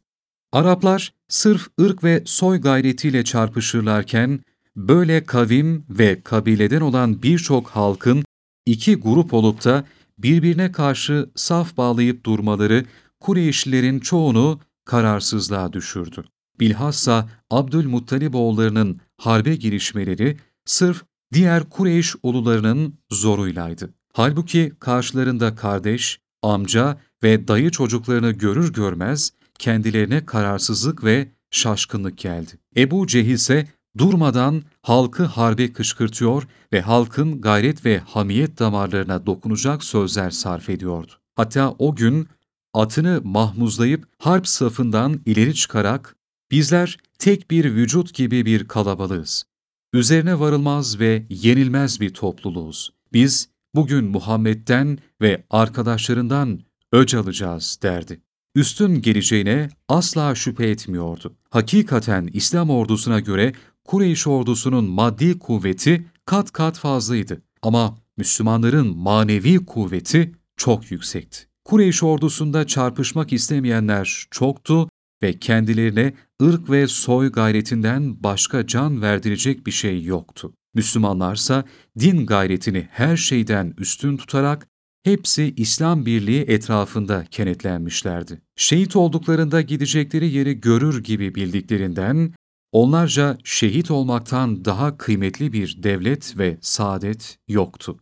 Araplar 0.51 1.13
sırf 1.27 1.67
ırk 1.81 2.03
ve 2.03 2.23
soy 2.25 2.61
gayretiyle 2.61 3.23
çarpışırlarken 3.23 4.39
böyle 4.75 5.23
kavim 5.23 5.85
ve 5.89 6.21
kabileden 6.21 6.81
olan 6.81 7.23
birçok 7.23 7.67
halkın 7.67 8.23
iki 8.65 8.95
grup 8.95 9.33
olup 9.33 9.65
da 9.65 9.85
birbirine 10.17 10.71
karşı 10.71 11.29
saf 11.35 11.77
bağlayıp 11.77 12.25
durmaları 12.25 12.85
Kureyşlilerin 13.19 13.99
çoğunu 13.99 14.59
kararsızlığa 14.85 15.73
düşürdü. 15.73 16.23
Bilhassa 16.59 17.29
Abdülmuttalib 17.49 18.33
oğullarının 18.33 18.99
harbe 19.17 19.55
girişmeleri 19.55 20.37
sırf 20.65 21.03
diğer 21.33 21.69
Kureyş 21.69 22.15
ulularının 22.23 22.93
zoruylaydı. 23.11 23.93
Halbuki 24.13 24.73
karşılarında 24.79 25.55
kardeş, 25.55 26.19
amca 26.41 26.97
ve 27.23 27.47
dayı 27.47 27.69
çocuklarını 27.69 28.31
görür 28.31 28.73
görmez 28.73 29.31
kendilerine 29.59 30.25
kararsızlık 30.25 31.03
ve 31.03 31.27
şaşkınlık 31.51 32.17
geldi. 32.17 32.51
Ebu 32.77 33.07
Cehil 33.07 33.33
ise 33.33 33.67
durmadan 33.97 34.63
halkı 34.81 35.23
harbe 35.23 35.73
kışkırtıyor 35.73 36.47
ve 36.73 36.81
halkın 36.81 37.41
gayret 37.41 37.85
ve 37.85 37.99
hamiyet 37.99 38.59
damarlarına 38.59 39.25
dokunacak 39.25 39.83
sözler 39.83 40.31
sarf 40.31 40.69
ediyordu. 40.69 41.11
Hatta 41.35 41.75
o 41.79 41.95
gün 41.95 42.27
atını 42.73 43.21
mahmuzlayıp 43.23 44.07
harp 44.17 44.47
safından 44.47 45.19
ileri 45.25 45.55
çıkarak 45.55 46.15
bizler 46.51 46.97
tek 47.19 47.51
bir 47.51 47.65
vücut 47.65 48.13
gibi 48.13 48.45
bir 48.45 48.67
kalabalığız. 48.67 49.50
Üzerine 49.93 50.39
varılmaz 50.39 50.99
ve 50.99 51.25
yenilmez 51.29 52.01
bir 52.01 52.13
topluluğuz. 52.13 52.93
Biz 53.13 53.49
bugün 53.75 54.05
Muhammed'den 54.05 54.97
ve 55.21 55.43
arkadaşlarından 55.49 56.59
öc 56.91 57.17
alacağız 57.17 57.79
derdi. 57.83 58.21
Üstün 58.55 59.01
geleceğine 59.01 59.69
asla 59.89 60.35
şüphe 60.35 60.69
etmiyordu. 60.69 61.35
Hakikaten 61.49 62.29
İslam 62.33 62.69
ordusuna 62.69 63.19
göre 63.19 63.53
Kureyş 63.83 64.27
ordusunun 64.27 64.85
maddi 64.85 65.39
kuvveti 65.39 66.05
kat 66.25 66.51
kat 66.51 66.79
fazlaydı 66.79 67.41
ama 67.61 67.97
Müslümanların 68.17 68.97
manevi 68.97 69.65
kuvveti 69.65 70.31
çok 70.57 70.91
yüksekti. 70.91 71.39
Kureyş 71.65 72.03
ordusunda 72.03 72.67
çarpışmak 72.67 73.33
istemeyenler 73.33 74.27
çoktu 74.31 74.89
ve 75.23 75.39
kendilerine 75.39 76.13
ırk 76.41 76.69
ve 76.69 76.87
soy 76.87 77.31
gayretinden 77.31 78.23
başka 78.23 78.67
can 78.67 79.01
verdirecek 79.01 79.67
bir 79.67 79.71
şey 79.71 80.03
yoktu. 80.03 80.53
Müslümanlarsa 80.73 81.63
din 81.99 82.25
gayretini 82.25 82.87
her 82.91 83.17
şeyden 83.17 83.73
üstün 83.77 84.17
tutarak 84.17 84.67
hepsi 85.03 85.53
İslam 85.57 86.05
birliği 86.05 86.41
etrafında 86.41 87.25
kenetlenmişlerdi. 87.31 88.41
Şehit 88.55 88.95
olduklarında 88.95 89.61
gidecekleri 89.61 90.29
yeri 90.29 90.61
görür 90.61 91.03
gibi 91.03 91.35
bildiklerinden 91.35 92.33
onlarca 92.71 93.37
şehit 93.43 93.91
olmaktan 93.91 94.65
daha 94.65 94.97
kıymetli 94.97 95.53
bir 95.53 95.83
devlet 95.83 96.37
ve 96.37 96.57
saadet 96.61 97.37
yoktu. 97.47 97.99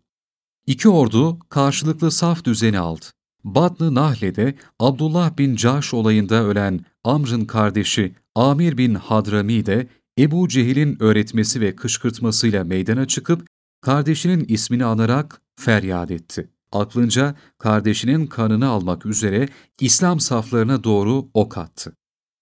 İki 0.67 0.89
ordu 0.89 1.39
karşılıklı 1.39 2.12
saf 2.12 2.46
düzeni 2.46 2.79
aldı. 2.79 3.05
Batlı 3.43 3.96
Nahle'de 3.96 4.55
Abdullah 4.79 5.38
bin 5.38 5.55
Caş 5.55 5.93
olayında 5.93 6.43
ölen 6.43 6.79
Amr'ın 7.03 7.46
kardeşi 7.46 8.15
Amir 8.36 8.77
bin 8.77 8.96
Hadrami 8.96 9.65
de 9.65 9.88
Ebu 10.19 10.48
Cehil'in 10.48 11.03
öğretmesi 11.03 11.62
ve 11.62 11.75
kışkırtmasıyla 11.75 12.63
meydana 12.63 13.08
çıkıp 13.08 13.48
kardeşinin 13.81 14.46
ismini 14.48 14.86
anarak 14.86 15.41
feryat 15.60 16.12
etti. 16.12 16.50
Aklınca 16.72 17.36
kardeşinin 17.58 18.27
kanını 18.27 18.67
almak 18.67 19.05
üzere 19.05 19.50
İslam 19.79 20.19
saflarına 20.19 20.84
doğru 20.84 21.29
ok 21.34 21.58
attı. 21.58 21.93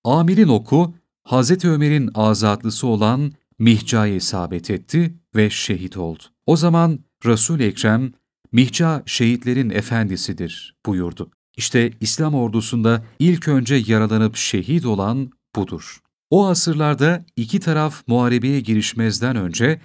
Amir'in 0.04 0.48
oku 0.48 0.94
Hz. 1.26 1.66
Ömer'in 1.66 2.10
azatlısı 2.16 2.88
olan 2.88 3.32
Mihca'ya 3.60 4.16
isabet 4.16 4.70
etti 4.70 5.14
ve 5.36 5.50
şehit 5.50 5.98
oldu. 5.98 6.24
O 6.46 6.58
zaman 6.58 7.00
Resul 7.26 7.60
Ekrem 7.60 8.12
Mihca 8.52 9.04
şehitlerin 9.06 9.70
efendisidir 9.70 10.76
buyurdu. 10.86 11.32
İşte 11.58 11.92
İslam 12.02 12.36
ordusunda 12.36 13.06
ilk 13.20 13.48
önce 13.48 13.76
yaralanıp 13.88 14.36
şehit 14.36 14.86
olan 14.86 15.32
budur. 15.56 16.00
O 16.30 16.48
asırlarda 16.48 17.26
iki 17.36 17.60
taraf 17.60 18.04
muharebeye 18.08 18.60
girişmezden 18.60 19.36
önce 19.36 19.82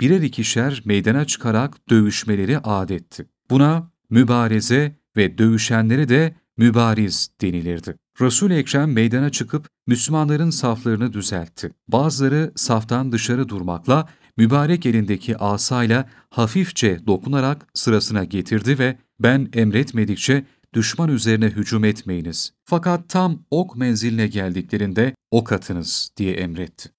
birer 0.00 0.22
ikişer 0.22 0.82
meydana 0.84 1.24
çıkarak 1.24 1.90
dövüşmeleri 1.90 2.58
adetti. 2.58 3.26
Buna 3.50 3.90
mübareze 4.10 4.96
ve 5.16 5.38
dövüşenlere 5.38 6.08
de 6.08 6.34
mübariz 6.56 7.30
denilirdi. 7.40 7.96
Resul-i 8.20 8.54
Ekrem 8.54 8.92
meydana 8.92 9.30
çıkıp 9.30 9.68
Müslümanların 9.86 10.50
saflarını 10.50 11.12
düzeltti. 11.12 11.72
Bazıları 11.88 12.52
saftan 12.56 13.12
dışarı 13.12 13.48
durmakla 13.48 14.08
mübarek 14.36 14.86
elindeki 14.86 15.36
asayla 15.36 16.08
hafifçe 16.30 17.06
dokunarak 17.06 17.66
sırasına 17.74 18.24
getirdi 18.24 18.78
ve 18.78 18.96
ben 19.20 19.48
emretmedikçe 19.52 20.44
düşman 20.74 21.08
üzerine 21.08 21.46
hücum 21.46 21.84
etmeyiniz. 21.84 22.52
Fakat 22.64 23.08
tam 23.08 23.38
ok 23.50 23.76
menziline 23.76 24.26
geldiklerinde 24.26 25.14
ok 25.30 25.52
atınız 25.52 26.10
diye 26.16 26.32
emretti. 26.34 26.90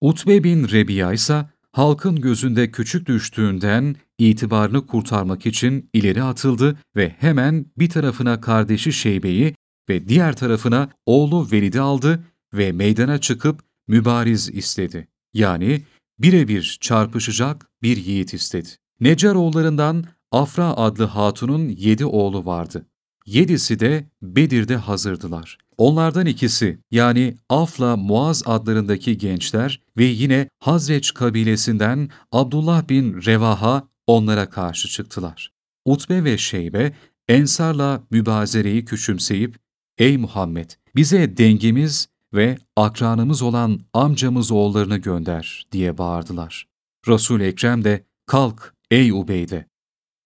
Utbe 0.00 0.44
bin 0.44 0.68
Rebiya 0.68 1.12
ise 1.12 1.46
halkın 1.72 2.20
gözünde 2.20 2.70
küçük 2.70 3.06
düştüğünden 3.06 3.96
itibarını 4.18 4.86
kurtarmak 4.86 5.46
için 5.46 5.90
ileri 5.92 6.22
atıldı 6.22 6.78
ve 6.96 7.16
hemen 7.18 7.66
bir 7.78 7.88
tarafına 7.88 8.40
kardeşi 8.40 8.92
Şeybe'yi 8.92 9.54
ve 9.88 10.08
diğer 10.08 10.36
tarafına 10.36 10.88
oğlu 11.06 11.48
Velid'i 11.52 11.80
aldı 11.80 12.24
ve 12.54 12.72
meydana 12.72 13.18
çıkıp 13.18 13.62
mübariz 13.88 14.48
istedi. 14.48 15.08
Yani 15.34 15.82
birebir 16.18 16.78
çarpışacak 16.80 17.70
bir 17.82 17.96
yiğit 17.96 18.34
istedi. 18.34 18.68
Necar 19.00 19.34
oğullarından 19.34 20.04
Afra 20.32 20.76
adlı 20.76 21.04
hatunun 21.04 21.68
yedi 21.68 22.04
oğlu 22.04 22.46
vardı. 22.46 22.86
Yedisi 23.26 23.80
de 23.80 24.10
Bedir'de 24.22 24.76
hazırdılar. 24.76 25.58
Onlardan 25.78 26.26
ikisi 26.26 26.78
yani 26.90 27.36
Afla 27.48 27.96
Muaz 27.96 28.42
adlarındaki 28.46 29.18
gençler 29.18 29.80
ve 29.96 30.04
yine 30.04 30.48
Hazreç 30.58 31.14
kabilesinden 31.14 32.10
Abdullah 32.32 32.88
bin 32.88 33.22
Revaha 33.22 33.88
onlara 34.06 34.50
karşı 34.50 34.88
çıktılar. 34.88 35.52
Utbe 35.84 36.24
ve 36.24 36.38
Şeybe 36.38 36.92
Ensarla 37.28 38.02
mübazereyi 38.10 38.84
küçümseyip, 38.84 39.58
''Ey 39.98 40.16
Muhammed, 40.16 40.70
bize 40.96 41.36
dengimiz 41.36 42.08
ve 42.34 42.58
akranımız 42.76 43.42
olan 43.42 43.80
amcamız 43.92 44.52
oğullarını 44.52 44.96
gönder.'' 44.96 45.66
diye 45.72 45.98
bağırdılar. 45.98 46.68
resul 47.08 47.40
Ekrem 47.40 47.84
de, 47.84 48.04
''Kalk 48.26 48.74
ey 48.90 49.10
Ubeyde, 49.10 49.66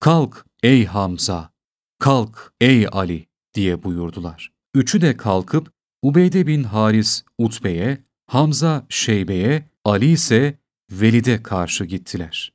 kalk 0.01 0.47
ey 0.63 0.85
Hamza, 0.85 1.51
kalk 1.99 2.53
ey 2.61 2.87
Ali.'' 2.93 3.27
diye 3.55 3.83
buyurdular. 3.83 4.53
Üçü 4.75 5.01
de 5.01 5.17
kalkıp 5.17 5.73
Ubeyde 6.03 6.47
bin 6.47 6.63
Haris 6.63 7.25
Utbe'ye, 7.39 8.05
Hamza 8.27 8.87
Şeybe'ye, 8.89 9.69
Ali 9.85 10.07
ise 10.07 10.59
Velid'e 10.93 11.43
karşı 11.43 11.85
gittiler. 11.85 12.53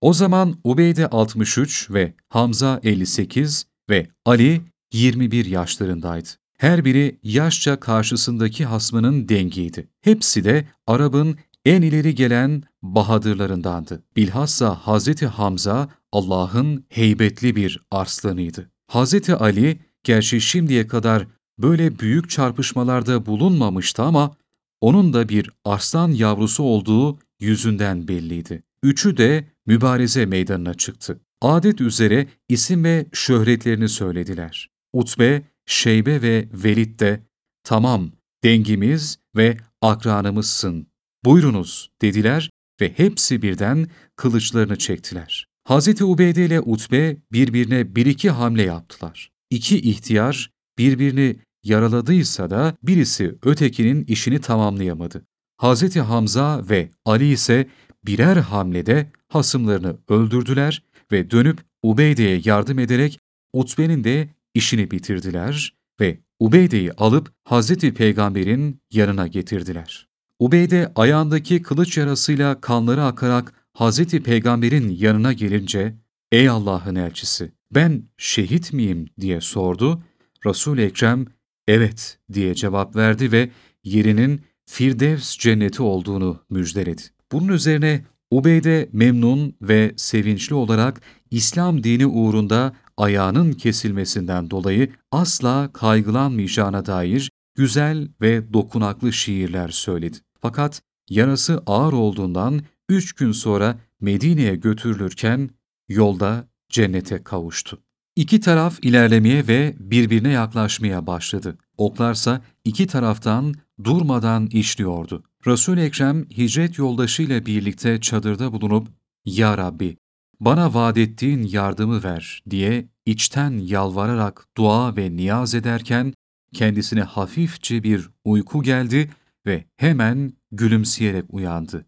O 0.00 0.12
zaman 0.12 0.60
Ubeyde 0.64 1.06
63 1.06 1.90
ve 1.90 2.14
Hamza 2.28 2.80
58 2.82 3.66
ve 3.90 4.08
Ali 4.24 4.62
21 4.92 5.44
yaşlarındaydı. 5.46 6.28
Her 6.62 6.84
biri 6.84 7.18
yaşça 7.22 7.80
karşısındaki 7.80 8.64
hasmının 8.64 9.28
dengiydi. 9.28 9.88
Hepsi 10.00 10.44
de 10.44 10.68
Arap'ın 10.86 11.38
en 11.64 11.82
ileri 11.82 12.14
gelen 12.14 12.62
bahadırlarındandı. 12.82 14.02
Bilhassa 14.16 14.74
Hazreti 14.74 15.26
Hamza 15.26 15.88
Allah'ın 16.12 16.84
heybetli 16.88 17.56
bir 17.56 17.82
arslanıydı. 17.90 18.70
Hazreti 18.86 19.34
Ali 19.34 19.78
gerçi 20.04 20.40
şimdiye 20.40 20.86
kadar 20.86 21.26
böyle 21.58 21.98
büyük 21.98 22.30
çarpışmalarda 22.30 23.26
bulunmamıştı 23.26 24.02
ama 24.02 24.36
onun 24.80 25.12
da 25.12 25.28
bir 25.28 25.50
arslan 25.64 26.08
yavrusu 26.08 26.62
olduğu 26.62 27.18
yüzünden 27.40 28.08
belliydi. 28.08 28.62
Üçü 28.82 29.16
de 29.16 29.44
mübareze 29.66 30.26
meydanına 30.26 30.74
çıktı. 30.74 31.20
Adet 31.40 31.80
üzere 31.80 32.26
isim 32.48 32.84
ve 32.84 33.06
şöhretlerini 33.12 33.88
söylediler. 33.88 34.70
Utbe, 34.92 35.42
Şeybe 35.72 36.22
ve 36.22 36.48
Velid 36.52 37.00
de 37.00 37.20
tamam 37.64 38.12
dengimiz 38.44 39.18
ve 39.36 39.56
akranımızsın, 39.80 40.86
buyurunuz 41.24 41.90
dediler 42.02 42.50
ve 42.80 42.92
hepsi 42.96 43.42
birden 43.42 43.88
kılıçlarını 44.16 44.78
çektiler. 44.78 45.46
Hz. 45.68 46.02
Ubeyde 46.02 46.46
ile 46.46 46.60
Utbe 46.60 47.16
birbirine 47.32 47.96
bir 47.96 48.06
iki 48.06 48.30
hamle 48.30 48.62
yaptılar. 48.62 49.30
İki 49.50 49.80
ihtiyar 49.80 50.50
birbirini 50.78 51.36
yaraladıysa 51.64 52.50
da 52.50 52.76
birisi 52.82 53.38
ötekinin 53.42 54.04
işini 54.04 54.40
tamamlayamadı. 54.40 55.26
Hz. 55.62 55.96
Hamza 55.96 56.68
ve 56.70 56.88
Ali 57.04 57.32
ise 57.32 57.68
birer 58.06 58.36
hamlede 58.36 59.10
hasımlarını 59.28 59.96
öldürdüler 60.08 60.82
ve 61.12 61.30
dönüp 61.30 61.60
Ubeyde'ye 61.82 62.40
yardım 62.44 62.78
ederek 62.78 63.18
Utbe'nin 63.52 64.04
de 64.04 64.28
işini 64.54 64.90
bitirdiler 64.90 65.74
ve 66.00 66.18
Ubeyde'yi 66.40 66.92
alıp 66.92 67.32
Hazreti 67.44 67.94
Peygamber'in 67.94 68.80
yanına 68.92 69.26
getirdiler. 69.26 70.08
Ubeyde 70.38 70.92
ayağındaki 70.96 71.62
kılıç 71.62 71.98
yarasıyla 71.98 72.60
kanları 72.60 73.04
akarak 73.04 73.52
Hazreti 73.72 74.22
Peygamber'in 74.22 74.88
yanına 74.88 75.32
gelince, 75.32 75.94
''Ey 76.32 76.48
Allah'ın 76.48 76.94
elçisi, 76.94 77.52
ben 77.74 78.02
şehit 78.16 78.72
miyim?'' 78.72 79.08
diye 79.20 79.40
sordu. 79.40 80.02
resul 80.46 80.78
Ekrem, 80.78 81.26
''Evet'' 81.68 82.18
diye 82.32 82.54
cevap 82.54 82.96
verdi 82.96 83.32
ve 83.32 83.50
yerinin 83.84 84.40
Firdevs 84.66 85.38
cenneti 85.38 85.82
olduğunu 85.82 86.40
müjdeledi. 86.50 87.02
Bunun 87.32 87.48
üzerine 87.48 88.04
Ubeyde 88.30 88.88
memnun 88.92 89.54
ve 89.62 89.92
sevinçli 89.96 90.54
olarak 90.54 91.00
İslam 91.30 91.84
dini 91.84 92.06
uğrunda 92.06 92.72
ayağının 92.96 93.52
kesilmesinden 93.52 94.50
dolayı 94.50 94.90
asla 95.10 95.70
kaygılanmayacağına 95.72 96.86
dair 96.86 97.30
güzel 97.54 98.08
ve 98.20 98.52
dokunaklı 98.52 99.12
şiirler 99.12 99.68
söyledi. 99.68 100.18
Fakat 100.40 100.82
yarası 101.10 101.62
ağır 101.66 101.92
olduğundan 101.92 102.60
üç 102.88 103.12
gün 103.12 103.32
sonra 103.32 103.78
Medine'ye 104.00 104.56
götürülürken 104.56 105.50
yolda 105.88 106.48
cennete 106.68 107.22
kavuştu. 107.22 107.78
İki 108.16 108.40
taraf 108.40 108.78
ilerlemeye 108.82 109.48
ve 109.48 109.74
birbirine 109.78 110.30
yaklaşmaya 110.30 111.06
başladı. 111.06 111.58
Oklarsa 111.76 112.42
iki 112.64 112.86
taraftan 112.86 113.54
durmadan 113.84 114.46
işliyordu. 114.46 115.24
resul 115.46 115.78
Ekrem 115.78 116.24
hicret 116.24 116.78
yoldaşıyla 116.78 117.46
birlikte 117.46 118.00
çadırda 118.00 118.52
bulunup 118.52 118.88
''Ya 119.24 119.58
Rabbi, 119.58 119.96
bana 120.44 120.74
vaat 120.74 120.98
ettiğin 120.98 121.42
yardımı 121.42 122.04
ver.'' 122.04 122.42
diye 122.50 122.88
içten 123.06 123.50
yalvararak 123.50 124.46
dua 124.56 124.96
ve 124.96 125.16
niyaz 125.16 125.54
ederken 125.54 126.14
kendisine 126.54 127.02
hafifçe 127.02 127.82
bir 127.82 128.10
uyku 128.24 128.62
geldi 128.62 129.10
ve 129.46 129.64
hemen 129.76 130.32
gülümseyerek 130.52 131.24
uyandı. 131.28 131.86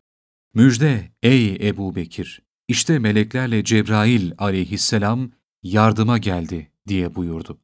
''Müjde 0.55 1.11
ey 1.23 1.69
Ebu 1.69 1.95
Bekir, 1.95 2.43
işte 2.69 2.99
meleklerle 2.99 3.65
Cebrail 3.65 4.33
aleyhisselam 4.39 5.31
yardıma 5.63 6.19
geldi.'' 6.19 6.71
diye 6.89 7.15
buyurdu. 7.15 7.59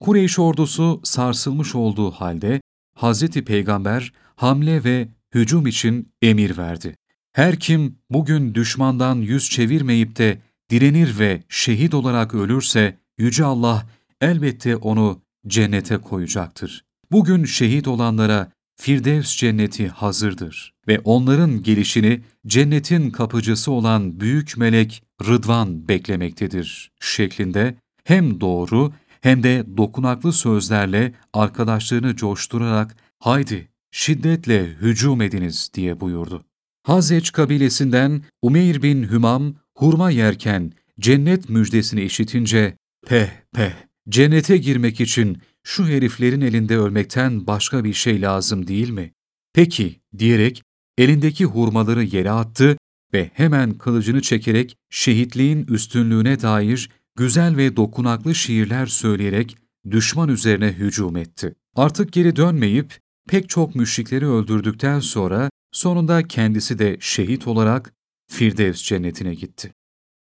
Kureyş 0.00 0.38
ordusu 0.38 1.00
sarsılmış 1.04 1.74
olduğu 1.74 2.10
halde 2.10 2.60
Hz. 2.96 3.28
Peygamber 3.28 4.12
hamle 4.36 4.84
ve 4.84 5.08
hücum 5.34 5.66
için 5.66 6.12
emir 6.22 6.58
verdi. 6.58 6.96
Her 7.38 7.58
kim 7.58 7.98
bugün 8.10 8.54
düşmandan 8.54 9.16
yüz 9.16 9.50
çevirmeyip 9.50 10.16
de 10.16 10.38
direnir 10.70 11.18
ve 11.18 11.42
şehit 11.48 11.94
olarak 11.94 12.34
ölürse 12.34 12.98
Yüce 13.18 13.44
Allah 13.44 13.86
elbette 14.20 14.76
onu 14.76 15.20
cennete 15.46 15.98
koyacaktır. 15.98 16.84
Bugün 17.12 17.44
şehit 17.44 17.88
olanlara 17.88 18.52
Firdevs 18.76 19.36
cenneti 19.36 19.88
hazırdır 19.88 20.74
ve 20.88 21.00
onların 21.04 21.62
gelişini 21.62 22.20
cennetin 22.46 23.10
kapıcısı 23.10 23.72
olan 23.72 24.20
büyük 24.20 24.56
melek 24.56 25.02
Rıdvan 25.26 25.88
beklemektedir 25.88 26.90
şeklinde 27.00 27.74
hem 28.04 28.40
doğru 28.40 28.92
hem 29.20 29.42
de 29.42 29.64
dokunaklı 29.76 30.32
sözlerle 30.32 31.14
arkadaşlarını 31.32 32.16
coşturarak 32.16 32.96
haydi 33.18 33.68
şiddetle 33.90 34.64
hücum 34.66 35.22
ediniz 35.22 35.70
diye 35.74 36.00
buyurdu. 36.00 36.47
Hazreç 36.88 37.32
kabilesinden 37.32 38.22
Umeyr 38.42 38.82
bin 38.82 39.10
Hümam 39.10 39.54
hurma 39.74 40.10
yerken 40.10 40.72
cennet 41.00 41.48
müjdesini 41.48 42.02
işitince 42.02 42.76
peh 43.06 43.28
peh 43.54 43.72
cennete 44.08 44.56
girmek 44.56 45.00
için 45.00 45.38
şu 45.62 45.86
heriflerin 45.86 46.40
elinde 46.40 46.78
ölmekten 46.78 47.46
başka 47.46 47.84
bir 47.84 47.92
şey 47.92 48.22
lazım 48.22 48.66
değil 48.66 48.90
mi? 48.90 49.12
Peki 49.54 50.00
diyerek 50.18 50.62
elindeki 50.98 51.44
hurmaları 51.44 52.04
yere 52.04 52.30
attı 52.30 52.76
ve 53.12 53.30
hemen 53.34 53.78
kılıcını 53.78 54.20
çekerek 54.20 54.76
şehitliğin 54.90 55.66
üstünlüğüne 55.66 56.40
dair 56.40 56.90
güzel 57.16 57.56
ve 57.56 57.76
dokunaklı 57.76 58.34
şiirler 58.34 58.86
söyleyerek 58.86 59.56
düşman 59.90 60.28
üzerine 60.28 60.68
hücum 60.68 61.16
etti. 61.16 61.54
Artık 61.76 62.12
geri 62.12 62.36
dönmeyip 62.36 62.98
pek 63.28 63.48
çok 63.48 63.74
müşrikleri 63.74 64.26
öldürdükten 64.26 65.00
sonra 65.00 65.50
sonunda 65.72 66.28
kendisi 66.28 66.78
de 66.78 66.96
şehit 67.00 67.46
olarak 67.46 67.94
Firdevs 68.30 68.82
cennetine 68.82 69.34
gitti. 69.34 69.72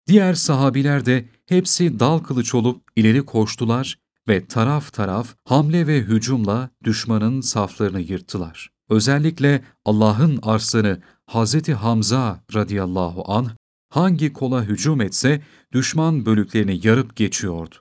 Diğer 0.09 0.35
sahabiler 0.35 1.07
de 1.07 1.25
hepsi 1.47 2.01
dal 2.01 2.19
kılıç 2.19 2.55
olup 2.55 2.83
ileri 2.97 3.23
koştular 3.23 3.99
ve 4.29 4.45
taraf 4.45 4.93
taraf 4.93 5.35
hamle 5.45 5.87
ve 5.87 6.01
hücumla 6.01 6.71
düşmanın 6.85 7.41
saflarını 7.41 8.01
yırttılar. 8.01 8.71
Özellikle 8.91 9.63
Allah'ın 9.85 10.39
arslanı 10.43 11.01
Hazreti 11.27 11.75
Hamza 11.75 12.41
radıyallahu 12.55 13.33
anh 13.33 13.51
hangi 13.89 14.33
kola 14.33 14.63
hücum 14.63 15.01
etse 15.01 15.43
düşman 15.73 16.27
bölüklerini 16.27 16.87
yarıp 16.87 17.17
geçiyordu. 17.17 17.75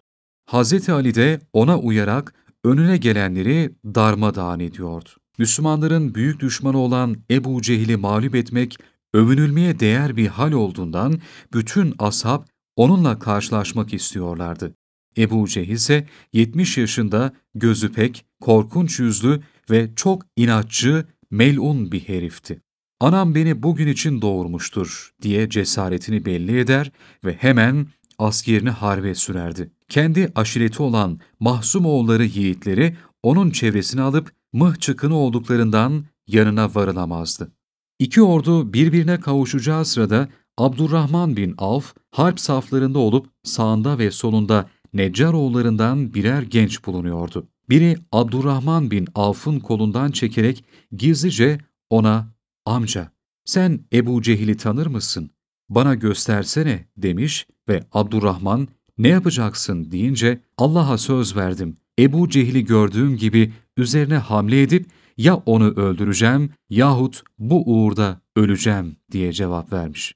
Hazreti 0.46 0.92
Ali 0.92 1.16
de 1.16 1.42
ona 1.54 1.80
uyarak 1.80 2.34
önüne 2.64 2.98
gelenleri 2.98 3.76
darmadağın 3.86 4.60
ediyordu. 4.60 5.10
Müslümanların 5.38 6.16
büyük 6.16 6.40
düşmanı 6.40 6.78
olan 6.78 7.18
Ebu 7.32 7.62
Cehil'i 7.62 7.98
mağlup 7.98 8.36
etmek 8.36 8.78
övünülmeye 9.14 9.80
değer 9.80 10.18
bir 10.18 10.28
hal 10.28 10.52
olduğundan 10.52 11.22
bütün 11.54 11.94
ashab 12.00 12.44
onunla 12.76 13.20
karşılaşmak 13.20 13.94
istiyorlardı. 13.94 14.74
Ebu 15.18 15.48
Cehil 15.48 15.70
ise 15.70 16.08
70 16.34 16.78
yaşında 16.78 17.34
gözü 17.56 17.92
pek, 17.92 18.26
korkunç 18.42 19.00
yüzlü 19.00 19.42
ve 19.70 19.90
çok 19.96 20.26
inatçı, 20.36 21.06
melun 21.32 21.92
bir 21.92 22.00
herifti. 22.00 22.62
Anam 23.00 23.36
beni 23.36 23.64
bugün 23.64 23.88
için 23.88 24.22
doğurmuştur 24.22 25.12
diye 25.22 25.50
cesaretini 25.50 26.26
belli 26.26 26.60
eder 26.60 26.92
ve 27.26 27.34
hemen 27.34 27.88
askerini 28.20 28.70
harbe 28.70 29.16
sürerdi. 29.16 29.72
Kendi 29.90 30.32
aşireti 30.36 30.84
olan 30.84 31.20
mahzum 31.40 31.86
oğulları 31.86 32.26
yiğitleri 32.26 32.96
onun 33.24 33.52
çevresine 33.52 34.02
alıp 34.02 34.32
mıh 34.56 34.76
çıkını 34.80 35.16
olduklarından 35.18 36.06
yanına 36.28 36.76
varılamazdı. 36.76 37.52
İki 38.00 38.22
ordu 38.22 38.74
birbirine 38.74 39.20
kavuşacağı 39.20 39.86
sırada 39.86 40.30
Abdurrahman 40.58 41.38
bin 41.38 41.56
Avf 41.58 41.94
harp 42.12 42.40
saflarında 42.40 43.00
olup 43.00 43.28
sağında 43.44 43.98
ve 44.00 44.12
solunda 44.12 44.70
Neccaroğullarından 44.94 46.14
birer 46.14 46.42
genç 46.42 46.86
bulunuyordu. 46.86 47.48
Biri 47.70 47.98
Abdurrahman 48.12 48.92
bin 48.92 49.08
Avf'ın 49.16 49.60
kolundan 49.60 50.12
çekerek 50.12 50.64
gizlice 50.92 51.58
ona 51.90 52.36
''Amca, 52.66 53.12
sen 53.46 53.80
Ebu 53.94 54.22
Cehil'i 54.22 54.58
tanır 54.58 54.88
mısın? 54.88 55.30
Bana 55.70 55.96
göstersene.'' 55.96 56.88
demiş 56.98 57.48
ve 57.70 57.84
Abdurrahman 57.92 58.68
''Ne 58.98 59.08
yapacaksın?'' 59.08 59.92
deyince 59.92 60.42
''Allah'a 60.58 60.98
söz 60.98 61.36
verdim. 61.36 61.78
Ebu 62.00 62.30
Cehil'i 62.30 62.66
gördüğüm 62.66 63.18
gibi 63.18 63.54
üzerine 63.78 64.18
hamle 64.18 64.62
edip 64.62 64.86
ya 65.18 65.36
onu 65.36 65.72
öldüreceğim 65.72 66.50
yahut 66.70 67.24
bu 67.40 67.64
uğurda 67.72 68.22
öleceğim 68.36 68.96
diye 69.12 69.34
cevap 69.34 69.74
vermiş. 69.74 70.16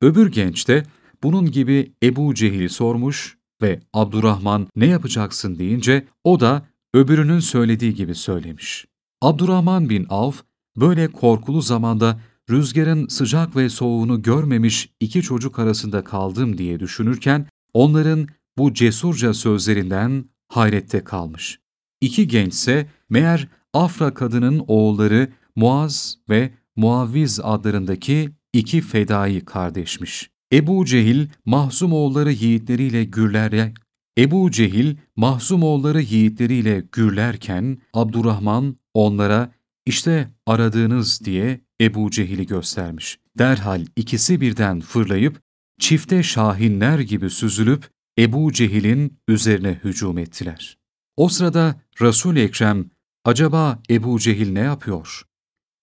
Öbür 0.00 0.32
genç 0.32 0.68
de 0.68 0.82
bunun 1.22 1.50
gibi 1.50 1.92
Ebu 2.02 2.34
Cehil'i 2.34 2.68
sormuş 2.68 3.38
ve 3.62 3.80
Abdurrahman 3.92 4.66
ne 4.76 4.86
yapacaksın 4.86 5.58
deyince 5.58 6.04
o 6.24 6.40
da 6.40 6.66
öbürünün 6.94 7.40
söylediği 7.40 7.94
gibi 7.94 8.14
söylemiş. 8.14 8.86
Abdurrahman 9.22 9.88
bin 9.88 10.06
Avf 10.08 10.42
böyle 10.76 11.08
korkulu 11.08 11.62
zamanda 11.62 12.20
rüzgarın 12.50 13.08
sıcak 13.08 13.56
ve 13.56 13.68
soğuğunu 13.68 14.22
görmemiş 14.22 14.90
iki 15.00 15.22
çocuk 15.22 15.58
arasında 15.58 16.04
kaldım 16.04 16.58
diye 16.58 16.80
düşünürken 16.80 17.46
onların 17.74 18.28
bu 18.58 18.74
cesurca 18.74 19.34
sözlerinden 19.34 20.24
hayrette 20.48 21.04
kalmış. 21.04 21.58
İki 22.00 22.28
gençse 22.28 22.86
meğer 23.10 23.48
Afra 23.74 24.14
kadının 24.14 24.64
oğulları 24.66 25.28
Muaz 25.56 26.18
ve 26.28 26.50
Muavviz 26.76 27.40
adlarındaki 27.42 28.30
iki 28.52 28.80
fedai 28.80 29.44
kardeşmiş. 29.44 30.30
Ebu 30.52 30.84
Cehil, 30.84 31.28
Mahzum 31.44 31.92
oğulları 31.92 32.32
yiğitleriyle 32.32 33.04
gürlerle 33.04 33.74
Ebu 34.18 34.50
Cehil, 34.50 34.96
Mahzum 35.16 35.62
oğulları 35.62 36.02
yiğitleriyle 36.02 36.84
gürlerken 36.92 37.78
Abdurrahman 37.94 38.76
onlara 38.94 39.52
işte 39.86 40.28
aradığınız 40.46 41.20
diye 41.24 41.60
Ebu 41.80 42.10
Cehil'i 42.10 42.46
göstermiş. 42.46 43.18
Derhal 43.38 43.86
ikisi 43.96 44.40
birden 44.40 44.80
fırlayıp 44.80 45.42
çifte 45.80 46.22
şahinler 46.22 46.98
gibi 46.98 47.30
süzülüp 47.30 47.90
Ebu 48.18 48.52
Cehil'in 48.52 49.18
üzerine 49.28 49.80
hücum 49.84 50.18
ettiler. 50.18 50.78
O 51.16 51.28
sırada 51.28 51.80
Resul-i 52.00 52.40
Ekrem, 52.40 52.90
acaba 53.24 53.82
Ebu 53.90 54.18
Cehil 54.18 54.52
ne 54.52 54.60
yapıyor? 54.60 55.22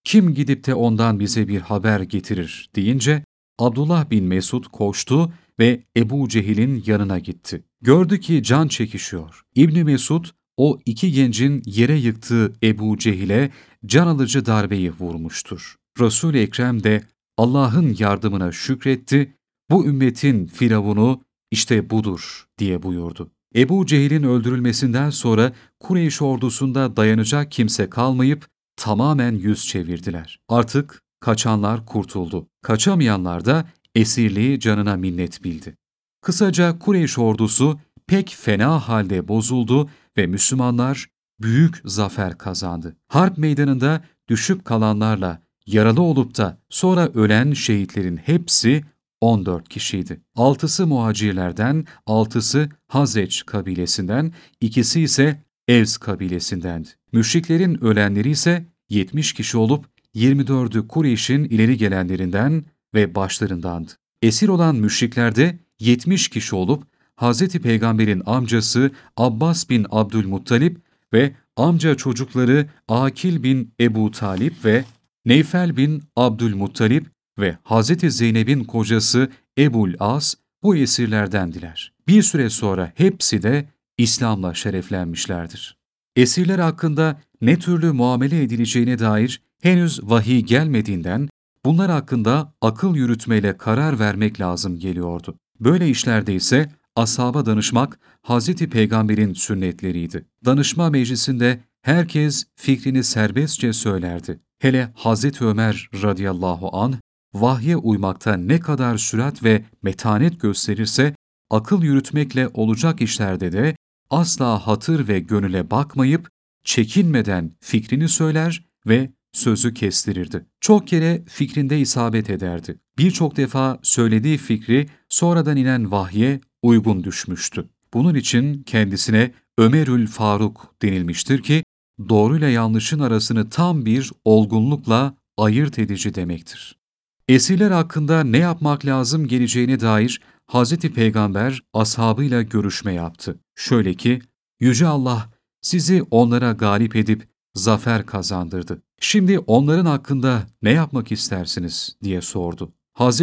Kim 0.04 0.34
gidip 0.34 0.65
de 0.65 0.75
ondan 0.75 1.19
bize 1.19 1.47
bir 1.47 1.62
haber 1.62 1.99
getirir 1.99 2.69
deyince, 2.75 3.23
Abdullah 3.60 4.10
bin 4.10 4.25
Mesud 4.25 4.65
koştu 4.65 5.34
ve 5.60 5.84
Ebu 5.97 6.30
Cehil'in 6.30 6.84
yanına 6.86 7.19
gitti. 7.19 7.63
Gördü 7.82 8.19
ki 8.19 8.43
can 8.43 8.67
çekişiyor. 8.67 9.41
İbni 9.56 9.84
Mesud, 9.84 10.25
o 10.58 10.80
iki 10.86 11.12
gencin 11.12 11.63
yere 11.65 11.97
yıktığı 11.97 12.54
Ebu 12.63 12.97
Cehil'e 12.97 13.51
can 13.86 14.08
alıcı 14.08 14.45
darbeyi 14.45 14.91
vurmuştur. 14.91 15.75
Resul-i 15.99 16.39
Ekrem 16.39 16.84
de 16.84 17.04
Allah'ın 17.38 17.95
yardımına 17.99 18.51
şükretti, 18.51 19.36
bu 19.69 19.86
ümmetin 19.86 20.45
firavunu 20.45 21.21
işte 21.51 21.89
budur 21.89 22.45
diye 22.58 22.84
buyurdu. 22.84 23.32
Ebu 23.56 23.86
Cehil'in 23.86 24.24
öldürülmesinden 24.24 25.10
sonra 25.10 25.52
Kureyş 25.80 26.22
ordusunda 26.22 26.96
dayanacak 26.96 27.52
kimse 27.52 27.89
kalmayıp 27.89 28.48
tamamen 28.76 29.32
yüz 29.32 29.68
çevirdiler. 29.68 30.39
Artık 30.50 31.02
kaçanlar 31.20 31.86
kurtuldu. 31.86 32.48
Kaçamayanlar 32.62 33.46
da 33.46 33.65
esirliği 33.96 34.60
canına 34.60 34.96
minnet 34.96 35.44
bildi. 35.44 35.76
Kısaca 36.22 36.80
Kureyş 36.80 37.20
ordusu 37.20 37.80
pek 38.08 38.36
fena 38.39 38.80
halde 38.80 39.28
bozuldu 39.28 39.89
ve 40.18 40.28
Müslümanlar 40.28 41.08
büyük 41.41 41.82
zafer 41.86 42.38
kazandı. 42.38 42.96
Harp 43.08 43.38
meydanında 43.38 44.04
düşüp 44.30 44.65
kalanlarla 44.65 45.41
yaralı 45.65 46.02
olup 46.02 46.38
da 46.38 46.58
sonra 46.70 47.08
ölen 47.08 47.54
şehitlerin 47.54 48.18
hepsi 48.18 48.84
14 49.22 49.70
kişiydi. 49.70 50.22
Altısı 50.36 50.88
muhacirlerden, 50.88 51.86
altısı 52.06 52.70
Hazreç 52.95 53.45
kabilesinden, 53.45 54.34
ikisi 54.62 55.01
ise 55.01 55.41
Evs 55.67 55.97
kabilesindendi. 55.97 56.89
Müşriklerin 57.12 57.84
ölenleri 57.84 58.29
ise 58.29 58.65
70 58.89 59.34
kişi 59.34 59.58
olup 59.58 59.86
24'ü 60.15 60.88
Kureyş'in 60.88 61.43
ileri 61.43 61.77
gelenlerinden 61.77 62.65
ve 62.93 63.15
başlarındandı. 63.15 63.91
Esir 64.21 64.47
olan 64.47 64.75
müşriklerde 64.75 65.60
70 65.79 66.27
kişi 66.27 66.55
olup 66.55 66.84
Hz. 67.17 67.47
Peygamber'in 67.47 68.23
amcası 68.25 68.91
Abbas 69.17 69.69
bin 69.69 69.86
Abdülmuttalip 69.89 70.77
ve 71.13 71.36
amca 71.55 71.95
çocukları 71.95 72.69
Akil 72.88 73.43
bin 73.43 73.73
Ebu 73.79 74.12
Talip 74.12 74.65
ve 74.65 74.84
Neyfel 75.25 75.77
bin 75.77 76.03
Abdülmuttalip 76.15 77.05
ve 77.39 77.58
Hz. 77.65 78.15
Zeynep'in 78.15 78.63
kocası 78.63 79.29
Ebul 79.58 79.93
As 79.99 80.36
bu 80.65 80.75
esirlerdendiler. 80.75 81.91
Bir 82.08 82.21
süre 82.21 82.49
sonra 82.49 82.91
hepsi 82.95 83.43
de 83.43 83.69
İslam'la 83.97 84.54
şereflenmişlerdir. 84.54 85.78
Esirler 86.15 86.60
hakkında 86.60 87.21
ne 87.41 87.60
türlü 87.60 87.91
muamele 87.91 88.43
edileceğine 88.43 88.99
dair 88.99 89.41
henüz 89.62 89.99
vahiy 90.04 90.39
gelmediğinden 90.39 91.30
bunlar 91.65 91.91
hakkında 91.91 92.54
akıl 92.62 92.95
yürütmeyle 92.95 93.58
karar 93.58 93.99
vermek 93.99 94.41
lazım 94.41 94.80
geliyordu. 94.80 95.36
Böyle 95.60 95.89
işlerde 95.89 96.36
ise 96.36 96.71
ashaba 96.95 97.45
danışmak 97.45 97.99
Hz. 98.23 98.56
Peygamber'in 98.56 99.34
sünnetleriydi. 99.34 100.25
Danışma 100.45 100.89
meclisinde 100.89 101.60
herkes 101.82 102.45
fikrini 102.56 103.04
serbestçe 103.04 103.73
söylerdi. 103.73 104.39
Hele 104.60 104.93
Hz. 104.95 105.41
Ömer 105.41 105.89
radıyallahu 106.04 106.78
anh 106.78 106.95
vahye 107.41 107.78
uymakta 107.78 108.38
ne 108.38 108.60
kadar 108.60 108.98
sürat 108.98 109.43
ve 109.43 109.63
metanet 109.84 110.41
gösterirse, 110.41 111.15
akıl 111.50 111.84
yürütmekle 111.84 112.50
olacak 112.54 113.02
işlerde 113.02 113.52
de 113.52 113.76
asla 114.10 114.67
hatır 114.67 115.08
ve 115.08 115.19
gönüle 115.19 115.71
bakmayıp, 115.71 116.30
çekinmeden 116.63 117.52
fikrini 117.62 118.10
söyler 118.10 118.65
ve 118.88 119.12
sözü 119.34 119.74
kestirirdi. 119.74 120.45
Çok 120.62 120.88
kere 120.88 121.24
fikrinde 121.28 121.80
isabet 121.80 122.30
ederdi. 122.30 122.80
Birçok 122.98 123.38
defa 123.38 123.80
söylediği 123.82 124.38
fikri 124.38 124.88
sonradan 125.10 125.58
inen 125.58 125.91
vahye 125.91 126.41
uygun 126.62 127.04
düşmüştü. 127.04 127.69
Bunun 127.93 128.15
için 128.15 128.63
kendisine 128.63 129.32
Ömerül 129.58 130.08
Faruk 130.08 130.76
denilmiştir 130.82 131.43
ki, 131.43 131.63
doğruyla 132.10 132.50
yanlışın 132.50 133.00
arasını 133.00 133.50
tam 133.50 133.86
bir 133.86 134.12
olgunlukla 134.26 135.15
ayırt 135.38 135.80
edici 135.80 136.15
demektir. 136.15 136.85
Esirler 137.28 137.72
hakkında 137.72 138.24
ne 138.24 138.38
yapmak 138.38 138.86
lazım 138.86 139.28
geleceğine 139.28 139.80
dair 139.80 140.22
Hz. 140.52 140.78
Peygamber 140.78 141.64
ashabıyla 141.74 142.42
görüşme 142.42 142.94
yaptı. 142.94 143.40
Şöyle 143.56 143.94
ki, 143.94 144.22
Yüce 144.60 144.88
Allah 144.88 145.30
sizi 145.62 146.04
onlara 146.12 146.52
galip 146.52 146.96
edip 146.96 147.28
zafer 147.54 148.06
kazandırdı. 148.06 148.82
Şimdi 149.00 149.40
onların 149.40 149.86
hakkında 149.86 150.48
ne 150.62 150.72
yapmak 150.72 151.12
istersiniz 151.12 151.98
diye 152.04 152.22
sordu. 152.22 152.74
Hz. 153.00 153.22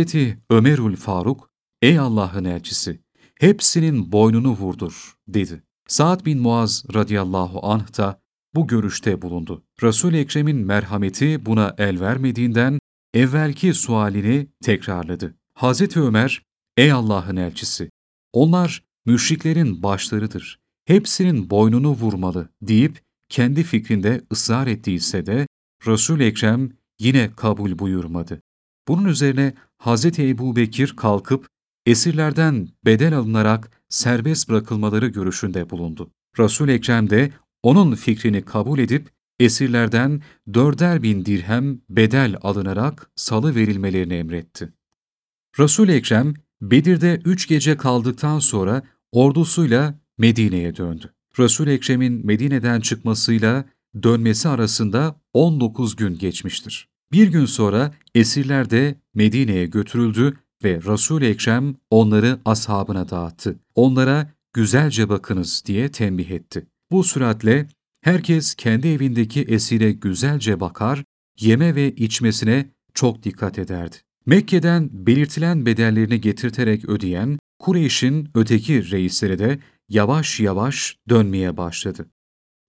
Ömerül 0.51 0.97
Faruk, 0.97 1.51
ey 1.83 1.99
Allah'ın 1.99 2.45
elçisi, 2.45 3.01
hepsinin 3.41 4.13
boynunu 4.13 4.51
vurdur 4.51 5.15
dedi. 5.29 5.63
Sa'd 5.89 6.25
bin 6.25 6.39
Muaz 6.39 6.85
radıyallahu 6.95 7.67
anh 7.67 7.99
da 7.99 8.21
bu 8.55 8.67
görüşte 8.67 9.23
bulundu. 9.23 9.63
Resul-i 9.83 10.19
Ekrem'in 10.19 10.57
merhameti 10.57 11.47
buna 11.47 11.75
el 11.79 12.01
vermediğinden 12.01 12.79
evvelki 13.15 13.75
sualini 13.75 14.47
tekrarladı. 14.63 15.35
Hazreti 15.55 16.01
Ömer, 16.01 16.43
''Ey 16.77 16.93
Allah'ın 16.93 17.37
elçisi, 17.37 17.91
onlar 18.33 18.83
müşriklerin 19.07 19.83
başlarıdır. 19.83 20.59
Hepsinin 20.85 21.51
boynunu 21.51 21.91
vurmalı.'' 21.91 22.49
deyip 22.63 23.01
kendi 23.29 23.63
fikrinde 23.63 24.21
ısrar 24.33 24.67
ettiyse 24.67 25.27
de 25.27 25.47
resul 25.87 26.21
Ekrem 26.21 26.71
yine 26.99 27.31
kabul 27.37 27.79
buyurmadı. 27.79 28.43
Bunun 28.89 29.05
üzerine 29.05 29.55
Hazreti 29.79 30.29
Ebu 30.29 30.57
Bekir 30.57 30.95
kalkıp 30.97 31.47
esirlerden 31.87 32.69
bedel 32.85 33.17
alınarak 33.17 33.71
serbest 33.89 34.49
bırakılmaları 34.49 35.07
görüşünde 35.07 35.71
bulundu. 35.71 36.11
resul 36.39 36.69
Ekrem 36.69 37.11
de 37.11 37.33
onun 37.63 37.95
fikrini 37.95 38.43
kabul 38.43 38.79
edip 38.79 39.11
esirlerden 39.45 40.23
dörder 40.55 41.03
bin 41.03 41.25
dirhem 41.25 41.81
bedel 41.91 42.37
alınarak 42.43 43.11
salı 43.17 43.55
verilmelerini 43.55 44.15
emretti. 44.15 44.73
resul 45.59 45.89
Ekrem, 45.89 46.35
Bedir'de 46.61 47.21
üç 47.25 47.49
gece 47.49 47.77
kaldıktan 47.77 48.39
sonra 48.39 48.83
ordusuyla 49.13 49.95
Medine'ye 50.19 50.77
döndü. 50.77 51.13
resul 51.39 51.67
Ekrem'in 51.67 52.27
Medine'den 52.27 52.81
çıkmasıyla 52.81 53.65
dönmesi 54.03 54.49
arasında 54.49 55.17
19 55.33 55.97
gün 55.97 56.19
geçmiştir. 56.19 56.89
Bir 57.13 57.29
gün 57.29 57.47
sonra 57.47 57.95
esirler 58.15 58.71
de 58.71 58.95
Medine'ye 59.15 59.67
götürüldü 59.67 60.37
ve 60.65 60.81
resul 60.87 61.23
Ekrem 61.23 61.75
onları 61.91 62.39
ashabına 62.45 63.09
dağıttı. 63.09 63.59
Onlara 63.75 64.31
güzelce 64.53 65.09
bakınız 65.09 65.63
diye 65.67 65.89
tembih 65.89 66.31
etti. 66.31 66.67
Bu 66.91 67.05
süratle 67.05 67.69
herkes 68.03 68.55
kendi 68.55 68.89
evindeki 68.89 69.43
esire 69.43 69.93
güzelce 69.93 70.61
bakar, 70.61 71.05
yeme 71.41 71.75
ve 71.75 71.95
içmesine 71.95 72.71
çok 72.95 73.23
dikkat 73.23 73.59
ederdi. 73.59 73.97
Mekke'den 74.27 74.89
belirtilen 74.93 75.67
bedellerini 75.67 76.21
getirterek 76.21 76.89
ödeyen 76.89 77.39
Kureyş'in 77.59 78.29
öteki 78.35 78.91
reisleri 78.91 79.39
de 79.39 79.59
yavaş 79.89 80.41
yavaş 80.41 80.97
dönmeye 81.09 81.57
başladı. 81.57 82.07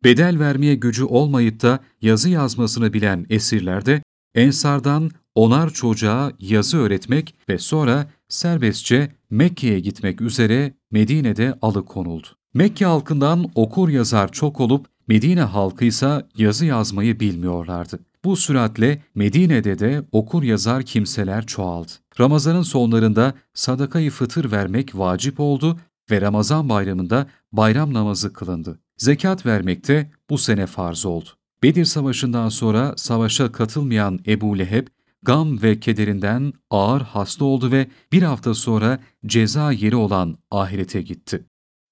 Bedel 0.04 0.40
vermeye 0.40 0.76
gücü 0.76 1.04
olmayıp 1.04 1.62
da 1.62 1.80
yazı 2.02 2.30
yazmasını 2.30 2.94
bilen 2.94 3.26
esirler 3.30 3.86
de 3.86 4.02
Ensardan 4.36 5.12
onar 5.36 5.70
çocuğa 5.70 6.32
yazı 6.40 6.78
öğretmek 6.78 7.36
ve 7.50 7.58
sonra 7.58 8.08
serbestçe 8.30 9.12
Mekke'ye 9.30 9.80
gitmek 9.80 10.22
üzere 10.22 10.74
Medine'de 10.92 11.58
alıkonuldu. 11.62 12.28
Mekke 12.54 12.86
halkından 12.86 13.46
okur 13.56 13.90
yazar 13.90 14.32
çok 14.32 14.60
olup 14.60 14.88
Medine 15.08 15.42
halkı 15.42 15.86
ise 15.86 16.26
yazı 16.38 16.66
yazmayı 16.66 17.20
bilmiyorlardı. 17.20 18.00
Bu 18.24 18.36
süratle 18.36 19.02
Medine'de 19.16 19.80
de 19.80 20.04
okur 20.12 20.44
yazar 20.44 20.84
kimseler 20.84 21.46
çoğaldı. 21.46 21.92
Ramazanın 22.20 22.62
sonlarında 22.62 23.34
sadakayı 23.54 24.12
fıtır 24.12 24.52
vermek 24.52 24.98
vacip 24.98 25.40
oldu 25.40 25.80
ve 26.12 26.22
Ramazan 26.22 26.70
bayramında 26.70 27.28
bayram 27.52 27.94
namazı 27.94 28.34
kılındı. 28.34 28.80
Zekat 28.98 29.46
vermek 29.46 29.88
de 29.88 30.12
bu 30.30 30.38
sene 30.38 30.66
farz 30.66 31.06
oldu. 31.06 31.30
Bedir 31.64 31.86
Savaşı'ndan 31.86 32.50
sonra 32.50 32.94
savaşa 32.98 33.52
katılmayan 33.52 34.20
Ebu 34.28 34.58
Leheb, 34.60 34.88
gam 35.24 35.62
ve 35.62 35.80
kederinden 35.80 36.54
ağır 36.70 37.02
hasta 37.02 37.46
oldu 37.46 37.72
ve 37.72 37.88
bir 38.12 38.22
hafta 38.22 38.54
sonra 38.54 39.00
ceza 39.26 39.72
yeri 39.72 39.96
olan 39.96 40.38
ahirete 40.52 41.02
gitti. 41.02 41.46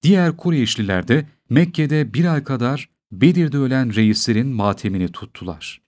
Diğer 0.04 0.38
Kureyşliler 0.38 1.08
de 1.08 1.26
Mekke'de 1.50 2.14
bir 2.14 2.34
ay 2.34 2.44
kadar 2.44 2.90
Bedir'de 3.12 3.58
ölen 3.58 3.96
reislerin 3.96 4.48
matemini 4.48 5.08
tuttular. 5.12 5.82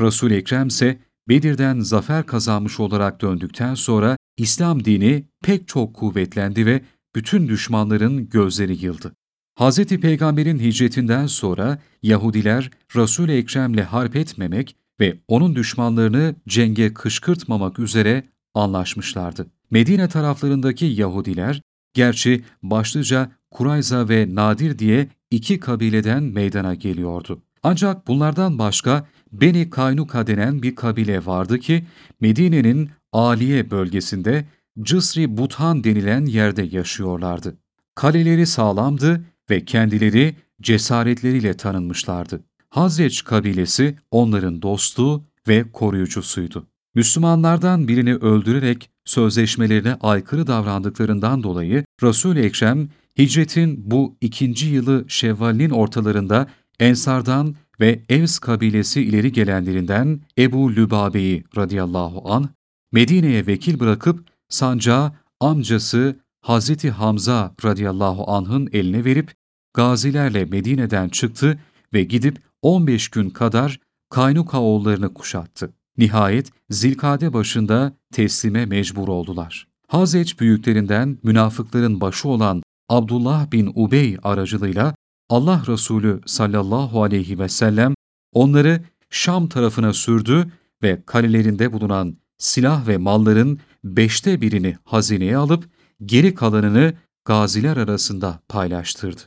Resul-i 0.00 0.34
Ekrem 0.34 0.66
ise 0.68 0.98
Bedir'den 1.28 1.80
zafer 1.80 2.26
kazanmış 2.26 2.80
olarak 2.80 3.20
döndükten 3.20 3.74
sonra 3.74 4.16
İslam 4.36 4.84
dini 4.84 5.24
pek 5.42 5.68
çok 5.68 5.94
kuvvetlendi 5.94 6.66
ve 6.66 6.82
bütün 7.14 7.48
düşmanların 7.48 8.28
gözleri 8.28 8.84
yıldı. 8.84 9.14
Hz. 9.60 9.84
Peygamber'in 9.84 10.58
hicretinden 10.58 11.26
sonra 11.26 11.78
Yahudiler 12.02 12.70
Resul-i 12.96 13.32
Ekrem'le 13.32 13.82
harp 13.82 14.16
etmemek 14.16 14.76
ve 15.00 15.18
onun 15.28 15.56
düşmanlarını 15.56 16.34
cenge 16.48 16.94
kışkırtmamak 16.94 17.78
üzere 17.78 18.24
anlaşmışlardı. 18.54 19.46
Medine 19.70 20.08
taraflarındaki 20.08 20.86
Yahudiler, 20.86 21.62
gerçi 21.94 22.44
başlıca 22.62 23.32
Kurayza 23.50 24.08
ve 24.08 24.34
Nadir 24.34 24.78
diye 24.78 25.08
iki 25.30 25.60
kabileden 25.60 26.22
meydana 26.22 26.74
geliyordu. 26.74 27.42
Ancak 27.62 28.06
bunlardan 28.06 28.58
başka 28.58 29.06
Beni 29.32 29.70
Kaynuka 29.70 30.26
denen 30.26 30.62
bir 30.62 30.76
kabile 30.76 31.26
vardı 31.26 31.58
ki 31.58 31.84
Medine'nin 32.20 32.90
Aliye 33.12 33.70
bölgesinde 33.70 34.44
Cısri 34.82 35.36
Buthan 35.36 35.84
denilen 35.84 36.24
yerde 36.24 36.62
yaşıyorlardı. 36.62 37.56
Kaleleri 37.94 38.46
sağlamdı 38.46 39.24
ve 39.50 39.64
kendileri 39.64 40.36
cesaretleriyle 40.62 41.56
tanınmışlardı. 41.56 42.40
Hazreç 42.70 43.24
kabilesi 43.24 43.96
onların 44.10 44.62
dostu 44.62 45.24
ve 45.48 45.72
koruyucusuydu. 45.72 46.66
Müslümanlardan 46.94 47.88
birini 47.88 48.14
öldürerek 48.14 48.90
sözleşmelerine 49.04 49.94
aykırı 50.00 50.46
davrandıklarından 50.46 51.42
dolayı 51.42 51.84
Resul-i 52.02 52.40
Ekrem 52.40 52.88
hicretin 53.18 53.90
bu 53.90 54.16
ikinci 54.20 54.66
yılı 54.66 55.04
Şevval'in 55.08 55.70
ortalarında 55.70 56.46
Ensardan 56.80 57.56
ve 57.80 58.02
Evs 58.08 58.38
kabilesi 58.38 59.02
ileri 59.02 59.32
gelenlerinden 59.32 60.20
Ebu 60.38 60.76
Lübabe'yi 60.76 61.44
radıyallahu 61.56 62.32
an 62.32 62.48
Medine'ye 62.92 63.46
vekil 63.46 63.80
bırakıp 63.80 64.28
sancağı 64.48 65.12
amcası 65.40 66.16
Hazreti 66.40 66.90
Hamza 66.90 67.54
radıyallahu 67.64 68.30
anh'ın 68.30 68.68
eline 68.72 69.04
verip 69.04 69.34
gazilerle 69.74 70.44
Medine'den 70.44 71.08
çıktı 71.08 71.58
ve 71.92 72.04
gidip 72.04 72.38
15 72.62 73.08
gün 73.08 73.30
kadar 73.30 73.80
Kaynuka 74.10 74.60
oğullarını 74.60 75.14
kuşattı. 75.14 75.72
Nihayet 75.98 76.50
Zilkade 76.70 77.32
başında 77.32 77.92
teslime 78.12 78.66
mecbur 78.66 79.08
oldular. 79.08 79.68
Hazreç 79.88 80.40
büyüklerinden 80.40 81.18
münafıkların 81.22 82.00
başı 82.00 82.28
olan 82.28 82.62
Abdullah 82.88 83.52
bin 83.52 83.72
Ubey 83.74 84.16
aracılığıyla 84.22 84.94
Allah 85.28 85.62
Resulü 85.66 86.20
sallallahu 86.26 87.02
aleyhi 87.02 87.38
ve 87.38 87.48
sellem 87.48 87.94
onları 88.32 88.84
Şam 89.10 89.48
tarafına 89.48 89.92
sürdü 89.92 90.52
ve 90.82 91.02
kalelerinde 91.06 91.72
bulunan 91.72 92.16
silah 92.38 92.88
ve 92.88 92.96
malların 92.96 93.58
beşte 93.84 94.40
birini 94.40 94.76
hazineye 94.84 95.36
alıp 95.36 95.68
geri 96.04 96.34
kalanını 96.34 96.94
gaziler 97.24 97.76
arasında 97.76 98.40
paylaştırdı. 98.48 99.20